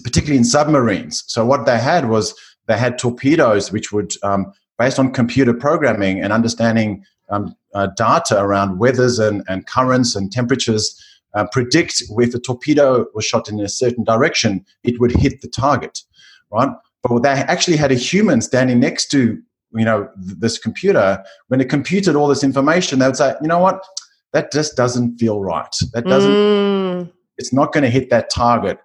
particularly 0.02 0.38
in 0.38 0.44
submarines. 0.44 1.24
So 1.28 1.44
what 1.46 1.66
they 1.66 1.78
had 1.78 2.08
was 2.08 2.34
they 2.66 2.76
had 2.76 2.98
torpedoes, 2.98 3.72
which 3.72 3.92
would, 3.92 4.12
um, 4.22 4.52
based 4.78 4.98
on 4.98 5.12
computer 5.12 5.54
programming 5.54 6.20
and 6.20 6.32
understanding 6.32 7.04
um, 7.30 7.54
uh, 7.74 7.88
data 7.96 8.42
around 8.42 8.78
weathers 8.78 9.18
and, 9.18 9.42
and 9.48 9.66
currents 9.66 10.16
and 10.16 10.32
temperatures, 10.32 11.00
uh, 11.34 11.46
predict 11.52 12.02
if 12.08 12.34
a 12.34 12.40
torpedo 12.40 13.06
was 13.14 13.24
shot 13.24 13.48
in 13.48 13.60
a 13.60 13.68
certain 13.68 14.04
direction, 14.04 14.64
it 14.82 15.00
would 15.00 15.12
hit 15.12 15.40
the 15.40 15.48
target, 15.48 16.00
right? 16.50 16.70
But 17.02 17.22
they 17.22 17.30
actually 17.30 17.76
had 17.76 17.92
a 17.92 17.94
human 17.94 18.40
standing 18.40 18.80
next 18.80 19.10
to 19.12 19.40
you 19.72 19.84
know 19.84 20.08
this 20.16 20.58
computer. 20.58 21.22
When 21.48 21.60
it 21.60 21.68
computed 21.68 22.16
all 22.16 22.28
this 22.28 22.44
information, 22.44 22.98
they 22.98 23.06
would 23.06 23.16
say, 23.16 23.34
you 23.40 23.48
know 23.48 23.58
what, 23.58 23.82
that 24.32 24.52
just 24.52 24.76
doesn't 24.76 25.18
feel 25.18 25.40
right. 25.40 25.74
That 25.92 26.04
doesn't. 26.04 26.32
Mm. 26.32 27.12
It's 27.38 27.52
not 27.52 27.72
going 27.72 27.84
to 27.84 27.90
hit 27.90 28.10
that 28.10 28.30
target. 28.30 28.78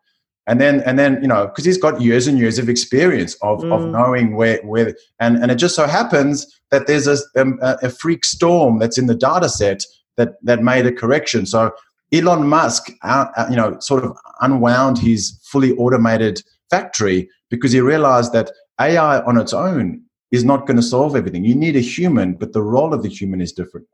And 0.47 0.62
then, 0.62 0.81
and 0.81 0.99
then, 0.99 1.19
you 1.21 1.27
know, 1.27 1.47
because 1.47 1.65
he's 1.65 1.77
got 1.77 2.01
years 2.01 2.27
and 2.27 2.38
years 2.38 2.60
of 2.60 2.69
experience 2.69 3.36
of, 3.41 3.62
mm. 3.62 3.73
of 3.73 3.89
knowing 3.89 4.36
where, 4.36 4.60
where, 4.63 4.95
and, 5.19 5.38
and 5.38 5.51
it 5.51 5.55
just 5.55 5.75
so 5.75 5.88
happens 5.88 6.45
that 6.69 6.86
there's 6.86 7.08
a, 7.08 7.17
um, 7.36 7.58
a, 7.62 7.77
a 7.84 7.89
freak 7.89 8.23
storm 8.23 8.77
that's 8.77 8.97
in 8.97 9.08
the 9.08 9.15
data 9.15 9.49
set 9.49 9.84
that, 10.17 10.34
that 10.43 10.62
made 10.62 10.86
a 10.86 10.91
correction. 10.91 11.45
So 11.45 11.71
Elon 12.12 12.47
Musk, 12.47 12.91
uh, 13.03 13.25
uh, 13.36 13.47
you 13.49 13.55
know, 13.55 13.77
sort 13.79 14.03
of 14.03 14.15
unwound 14.41 14.99
his 14.99 15.39
fully 15.43 15.73
automated 15.73 16.41
factory 16.69 17.27
because 17.49 17.71
he 17.71 17.81
realized 17.81 18.31
that 18.34 18.51
AI 18.79 19.21
on 19.21 19.38
its 19.38 19.53
own 19.53 20.01
is 20.31 20.43
not 20.43 20.67
going 20.67 20.77
to 20.77 20.84
solve 20.84 21.15
everything. 21.15 21.43
You 21.43 21.55
need 21.55 21.75
a 21.75 21.81
human, 21.81 22.34
but 22.34 22.53
the 22.53 22.62
role 22.62 22.93
of 22.93 23.03
the 23.03 23.10
human 23.10 23.41
is 23.41 23.51
different. 23.51 23.88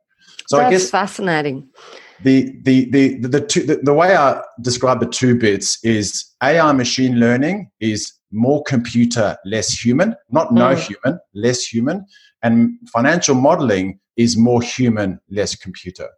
So 0.48 0.58
That's 0.58 0.68
I 0.68 0.72
guess 0.72 0.90
fascinating. 0.90 1.70
The 2.24 2.56
the 2.64 2.90
the 2.92 3.18
the, 3.20 3.28
the, 3.28 3.42
two, 3.42 3.64
the, 3.64 3.78
the 3.78 3.94
way 3.94 4.16
I 4.16 4.42
describe 4.62 5.00
the 5.00 5.08
two 5.08 5.36
bits 5.36 5.84
is 5.84 6.26
AI 6.44 6.72
machine 6.72 7.20
learning 7.20 7.72
is 7.80 8.14
more 8.32 8.64
computer, 8.64 9.38
less 9.46 9.72
human, 9.72 10.16
not 10.30 10.54
no 10.54 10.74
mm. 10.74 10.80
human, 10.80 11.20
less 11.34 11.66
human, 11.66 12.06
and 12.44 12.78
financial 12.94 13.36
modeling 13.36 14.00
is 14.18 14.38
more 14.38 14.62
human, 14.62 15.20
less 15.30 15.56
computer. 15.56 16.10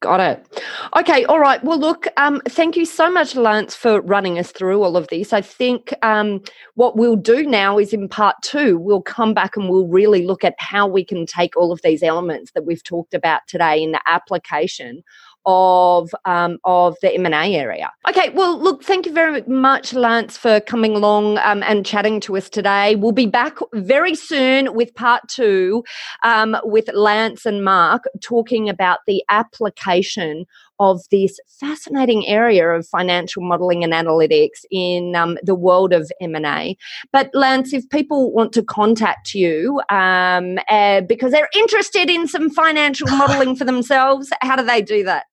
Got 0.00 0.20
it. 0.20 0.62
Okay. 0.96 1.24
All 1.24 1.40
right. 1.40 1.62
Well, 1.64 1.78
look, 1.78 2.06
um, 2.16 2.40
thank 2.48 2.76
you 2.76 2.84
so 2.84 3.10
much, 3.10 3.34
Lance, 3.34 3.74
for 3.74 4.00
running 4.02 4.38
us 4.38 4.52
through 4.52 4.80
all 4.80 4.96
of 4.96 5.08
this. 5.08 5.32
I 5.32 5.40
think 5.40 5.92
um, 6.02 6.40
what 6.76 6.96
we'll 6.96 7.16
do 7.16 7.44
now 7.44 7.80
is 7.80 7.92
in 7.92 8.08
part 8.08 8.36
two, 8.42 8.78
we'll 8.78 9.02
come 9.02 9.34
back 9.34 9.56
and 9.56 9.68
we'll 9.68 9.88
really 9.88 10.24
look 10.24 10.44
at 10.44 10.54
how 10.58 10.86
we 10.86 11.04
can 11.04 11.26
take 11.26 11.56
all 11.56 11.72
of 11.72 11.82
these 11.82 12.04
elements 12.04 12.52
that 12.52 12.64
we've 12.64 12.84
talked 12.84 13.12
about 13.12 13.40
today 13.48 13.82
in 13.82 13.90
the 13.90 14.00
application 14.06 15.02
of 15.48 16.10
um, 16.26 16.58
of 16.64 16.94
the 17.00 17.12
M&A 17.14 17.56
area. 17.56 17.90
Okay, 18.06 18.28
well, 18.30 18.60
look, 18.60 18.84
thank 18.84 19.06
you 19.06 19.12
very 19.12 19.42
much, 19.46 19.94
Lance, 19.94 20.36
for 20.36 20.60
coming 20.60 20.94
along 20.94 21.38
um, 21.38 21.62
and 21.62 21.86
chatting 21.86 22.20
to 22.20 22.36
us 22.36 22.50
today. 22.50 22.96
We'll 22.96 23.12
be 23.12 23.26
back 23.26 23.56
very 23.72 24.14
soon 24.14 24.74
with 24.74 24.94
part 24.94 25.26
two 25.26 25.84
um, 26.22 26.54
with 26.64 26.92
Lance 26.92 27.46
and 27.46 27.64
Mark 27.64 28.04
talking 28.20 28.68
about 28.68 28.98
the 29.06 29.24
application 29.30 30.44
of 30.80 31.00
this 31.10 31.40
fascinating 31.58 32.26
area 32.26 32.68
of 32.68 32.86
financial 32.86 33.42
modeling 33.42 33.82
and 33.82 33.92
analytics 33.92 34.64
in 34.70 35.16
um, 35.16 35.38
the 35.42 35.54
world 35.54 35.92
of 35.92 36.10
M&A. 36.20 36.76
But 37.10 37.30
Lance, 37.34 37.72
if 37.72 37.88
people 37.88 38.32
want 38.32 38.52
to 38.52 38.62
contact 38.62 39.34
you 39.34 39.80
um, 39.90 40.58
uh, 40.68 41.00
because 41.00 41.32
they're 41.32 41.48
interested 41.54 42.10
in 42.10 42.28
some 42.28 42.50
financial 42.50 43.08
modeling 43.16 43.56
for 43.56 43.64
themselves, 43.64 44.30
how 44.40 44.54
do 44.54 44.62
they 44.62 44.82
do 44.82 45.02
that? 45.04 45.24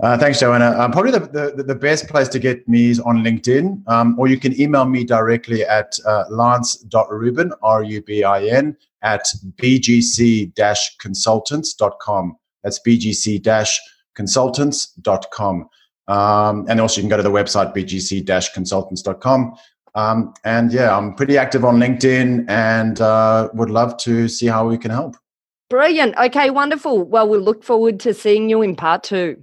Uh, 0.00 0.16
thanks, 0.18 0.40
Joanna. 0.40 0.70
Um, 0.78 0.92
probably 0.92 1.12
the, 1.12 1.52
the, 1.56 1.62
the, 1.62 1.74
best 1.74 2.08
place 2.08 2.28
to 2.28 2.38
get 2.38 2.66
me 2.68 2.90
is 2.90 3.00
on 3.00 3.24
LinkedIn, 3.24 3.86
um, 3.88 4.18
or 4.18 4.28
you 4.28 4.38
can 4.38 4.58
email 4.60 4.84
me 4.84 5.04
directly 5.04 5.64
at 5.64 5.98
uh, 6.06 6.24
lance.rubin, 6.30 7.52
R 7.62 7.82
U 7.82 8.02
B 8.02 8.24
I 8.24 8.44
N, 8.44 8.76
at 9.02 9.26
bgc 9.56 10.54
consultants.com. 10.98 12.36
That's 12.62 12.80
bgc 12.86 13.78
consultants.com. 14.14 15.68
Um, 16.06 16.66
and 16.68 16.80
also, 16.80 17.00
you 17.00 17.02
can 17.02 17.10
go 17.10 17.16
to 17.16 17.22
the 17.22 17.30
website 17.30 17.74
bgc 17.74 18.54
consultants.com. 18.54 19.54
Um, 19.96 20.34
and 20.44 20.72
yeah, 20.72 20.96
I'm 20.96 21.14
pretty 21.14 21.38
active 21.38 21.64
on 21.64 21.76
LinkedIn 21.76 22.48
and 22.48 23.00
uh, 23.00 23.48
would 23.54 23.70
love 23.70 23.96
to 23.98 24.28
see 24.28 24.46
how 24.46 24.66
we 24.66 24.76
can 24.76 24.90
help. 24.90 25.16
Brilliant. 25.74 26.16
Okay, 26.16 26.50
wonderful. 26.50 27.02
Well, 27.02 27.28
we'll 27.28 27.40
look 27.40 27.64
forward 27.64 27.98
to 27.98 28.14
seeing 28.14 28.48
you 28.48 28.62
in 28.62 28.76
part 28.76 29.02
two. 29.02 29.42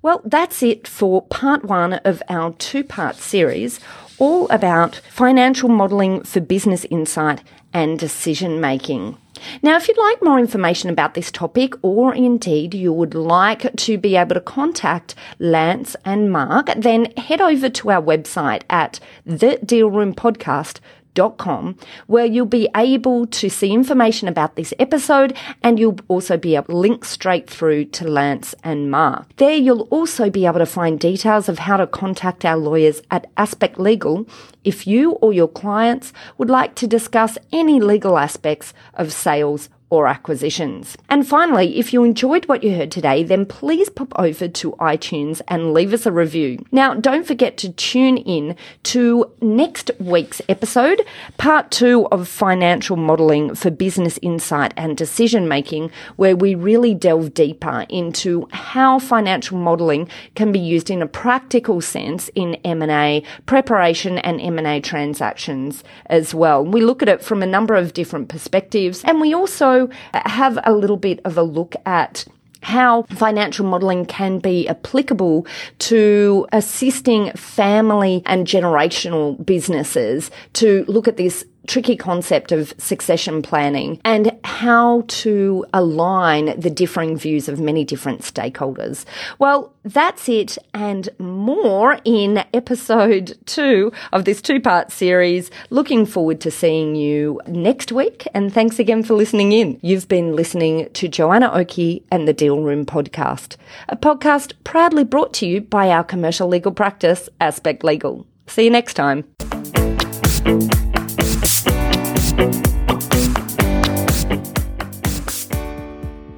Well, 0.00 0.22
that's 0.24 0.62
it 0.62 0.86
for 0.86 1.22
part 1.22 1.64
one 1.64 1.94
of 2.04 2.22
our 2.28 2.52
two 2.52 2.84
part 2.84 3.16
series, 3.16 3.80
all 4.18 4.48
about 4.50 5.00
financial 5.10 5.68
modelling 5.68 6.22
for 6.22 6.38
business 6.38 6.84
insight 6.90 7.42
and 7.72 7.98
decision 7.98 8.60
making. 8.60 9.18
Now, 9.64 9.76
if 9.76 9.88
you'd 9.88 9.98
like 9.98 10.22
more 10.22 10.38
information 10.38 10.90
about 10.90 11.14
this 11.14 11.32
topic, 11.32 11.74
or 11.82 12.14
indeed 12.14 12.72
you 12.72 12.92
would 12.92 13.16
like 13.16 13.74
to 13.78 13.98
be 13.98 14.14
able 14.14 14.36
to 14.36 14.40
contact 14.40 15.16
Lance 15.40 15.96
and 16.04 16.30
Mark, 16.30 16.70
then 16.76 17.12
head 17.16 17.40
over 17.40 17.68
to 17.68 17.90
our 17.90 18.00
website 18.00 18.62
at 18.70 19.00
thedealroompodcast.com 19.26 21.01
com, 21.38 21.76
where 22.06 22.24
you'll 22.24 22.46
be 22.46 22.68
able 22.76 23.26
to 23.26 23.48
see 23.48 23.72
information 23.72 24.28
about 24.28 24.56
this 24.56 24.72
episode 24.78 25.36
and 25.62 25.78
you'll 25.78 25.98
also 26.08 26.36
be 26.36 26.56
able 26.56 26.66
to 26.66 26.76
link 26.76 27.04
straight 27.04 27.48
through 27.48 27.84
to 27.86 28.08
Lance 28.08 28.54
and 28.64 28.90
Mark. 28.90 29.34
There 29.36 29.54
you'll 29.54 29.88
also 29.90 30.30
be 30.30 30.46
able 30.46 30.58
to 30.58 30.66
find 30.66 30.98
details 30.98 31.48
of 31.48 31.60
how 31.60 31.76
to 31.76 31.86
contact 31.86 32.44
our 32.44 32.56
lawyers 32.56 33.02
at 33.10 33.30
Aspect 33.36 33.78
Legal 33.78 34.26
if 34.64 34.86
you 34.86 35.12
or 35.12 35.32
your 35.32 35.48
clients 35.48 36.12
would 36.38 36.50
like 36.50 36.74
to 36.76 36.86
discuss 36.86 37.38
any 37.52 37.80
legal 37.80 38.18
aspects 38.18 38.72
of 38.94 39.12
sales 39.12 39.68
or 39.92 40.06
acquisitions. 40.06 40.96
And 41.10 41.28
finally, 41.28 41.78
if 41.78 41.92
you 41.92 42.02
enjoyed 42.02 42.46
what 42.46 42.64
you 42.64 42.74
heard 42.74 42.90
today, 42.90 43.22
then 43.22 43.44
please 43.44 43.90
pop 43.90 44.10
over 44.16 44.48
to 44.48 44.72
iTunes 44.80 45.42
and 45.48 45.74
leave 45.74 45.92
us 45.92 46.06
a 46.06 46.10
review. 46.10 46.64
Now, 46.72 46.94
don't 46.94 47.26
forget 47.26 47.58
to 47.58 47.70
tune 47.72 48.16
in 48.16 48.56
to 48.84 49.30
next 49.42 49.90
week's 49.98 50.40
episode, 50.48 51.02
part 51.36 51.70
two 51.70 52.06
of 52.06 52.26
financial 52.26 52.96
modeling 52.96 53.54
for 53.54 53.70
business 53.70 54.18
insight 54.22 54.72
and 54.78 54.96
decision 54.96 55.46
making, 55.46 55.90
where 56.16 56.36
we 56.36 56.54
really 56.54 56.94
delve 56.94 57.34
deeper 57.34 57.84
into 57.90 58.48
how 58.50 58.98
financial 58.98 59.58
modeling 59.58 60.08
can 60.34 60.52
be 60.52 60.58
used 60.58 60.88
in 60.88 61.02
a 61.02 61.06
practical 61.06 61.82
sense 61.82 62.30
in 62.34 62.54
M&A 62.64 63.22
preparation 63.44 64.16
and 64.16 64.40
M&A 64.40 64.80
transactions 64.80 65.84
as 66.06 66.34
well. 66.34 66.64
We 66.64 66.80
look 66.80 67.02
at 67.02 67.10
it 67.10 67.22
from 67.22 67.42
a 67.42 67.46
number 67.46 67.74
of 67.74 67.92
different 67.92 68.30
perspectives 68.30 69.04
and 69.04 69.20
we 69.20 69.34
also 69.34 69.81
have 70.14 70.58
a 70.64 70.72
little 70.72 70.96
bit 70.96 71.20
of 71.24 71.38
a 71.38 71.42
look 71.42 71.74
at 71.86 72.24
how 72.62 73.02
financial 73.04 73.66
modelling 73.66 74.06
can 74.06 74.38
be 74.38 74.68
applicable 74.68 75.46
to 75.78 76.46
assisting 76.52 77.32
family 77.32 78.22
and 78.24 78.46
generational 78.46 79.44
businesses 79.44 80.30
to 80.52 80.84
look 80.86 81.08
at 81.08 81.16
this 81.16 81.44
tricky 81.66 81.96
concept 81.96 82.52
of 82.52 82.74
succession 82.78 83.42
planning 83.42 84.00
and 84.04 84.38
how 84.44 85.04
to 85.08 85.64
align 85.72 86.58
the 86.58 86.70
differing 86.70 87.16
views 87.16 87.48
of 87.48 87.60
many 87.60 87.84
different 87.84 88.22
stakeholders. 88.22 89.04
Well, 89.38 89.72
that's 89.84 90.28
it 90.28 90.58
and 90.74 91.08
more 91.18 91.98
in 92.04 92.44
episode 92.54 93.38
two 93.46 93.92
of 94.12 94.24
this 94.24 94.40
two 94.40 94.60
part 94.60 94.92
series. 94.92 95.50
Looking 95.70 96.06
forward 96.06 96.40
to 96.42 96.50
seeing 96.50 96.94
you 96.94 97.40
next 97.46 97.92
week 97.92 98.26
and 98.34 98.52
thanks 98.52 98.78
again 98.78 99.02
for 99.02 99.14
listening 99.14 99.52
in. 99.52 99.78
You've 99.82 100.08
been 100.08 100.36
listening 100.36 100.88
to 100.90 101.08
Joanna 101.08 101.50
Oakey 101.52 102.04
and 102.10 102.26
the 102.26 102.32
Deal 102.32 102.60
Room 102.60 102.84
podcast, 102.86 103.56
a 103.88 103.96
podcast 103.96 104.54
proudly 104.64 105.04
brought 105.04 105.32
to 105.34 105.46
you 105.46 105.60
by 105.60 105.90
our 105.90 106.04
commercial 106.04 106.48
legal 106.48 106.72
practice, 106.72 107.28
Aspect 107.40 107.84
Legal. 107.84 108.26
See 108.46 108.64
you 108.64 108.70
next 108.70 108.94
time. 108.94 109.24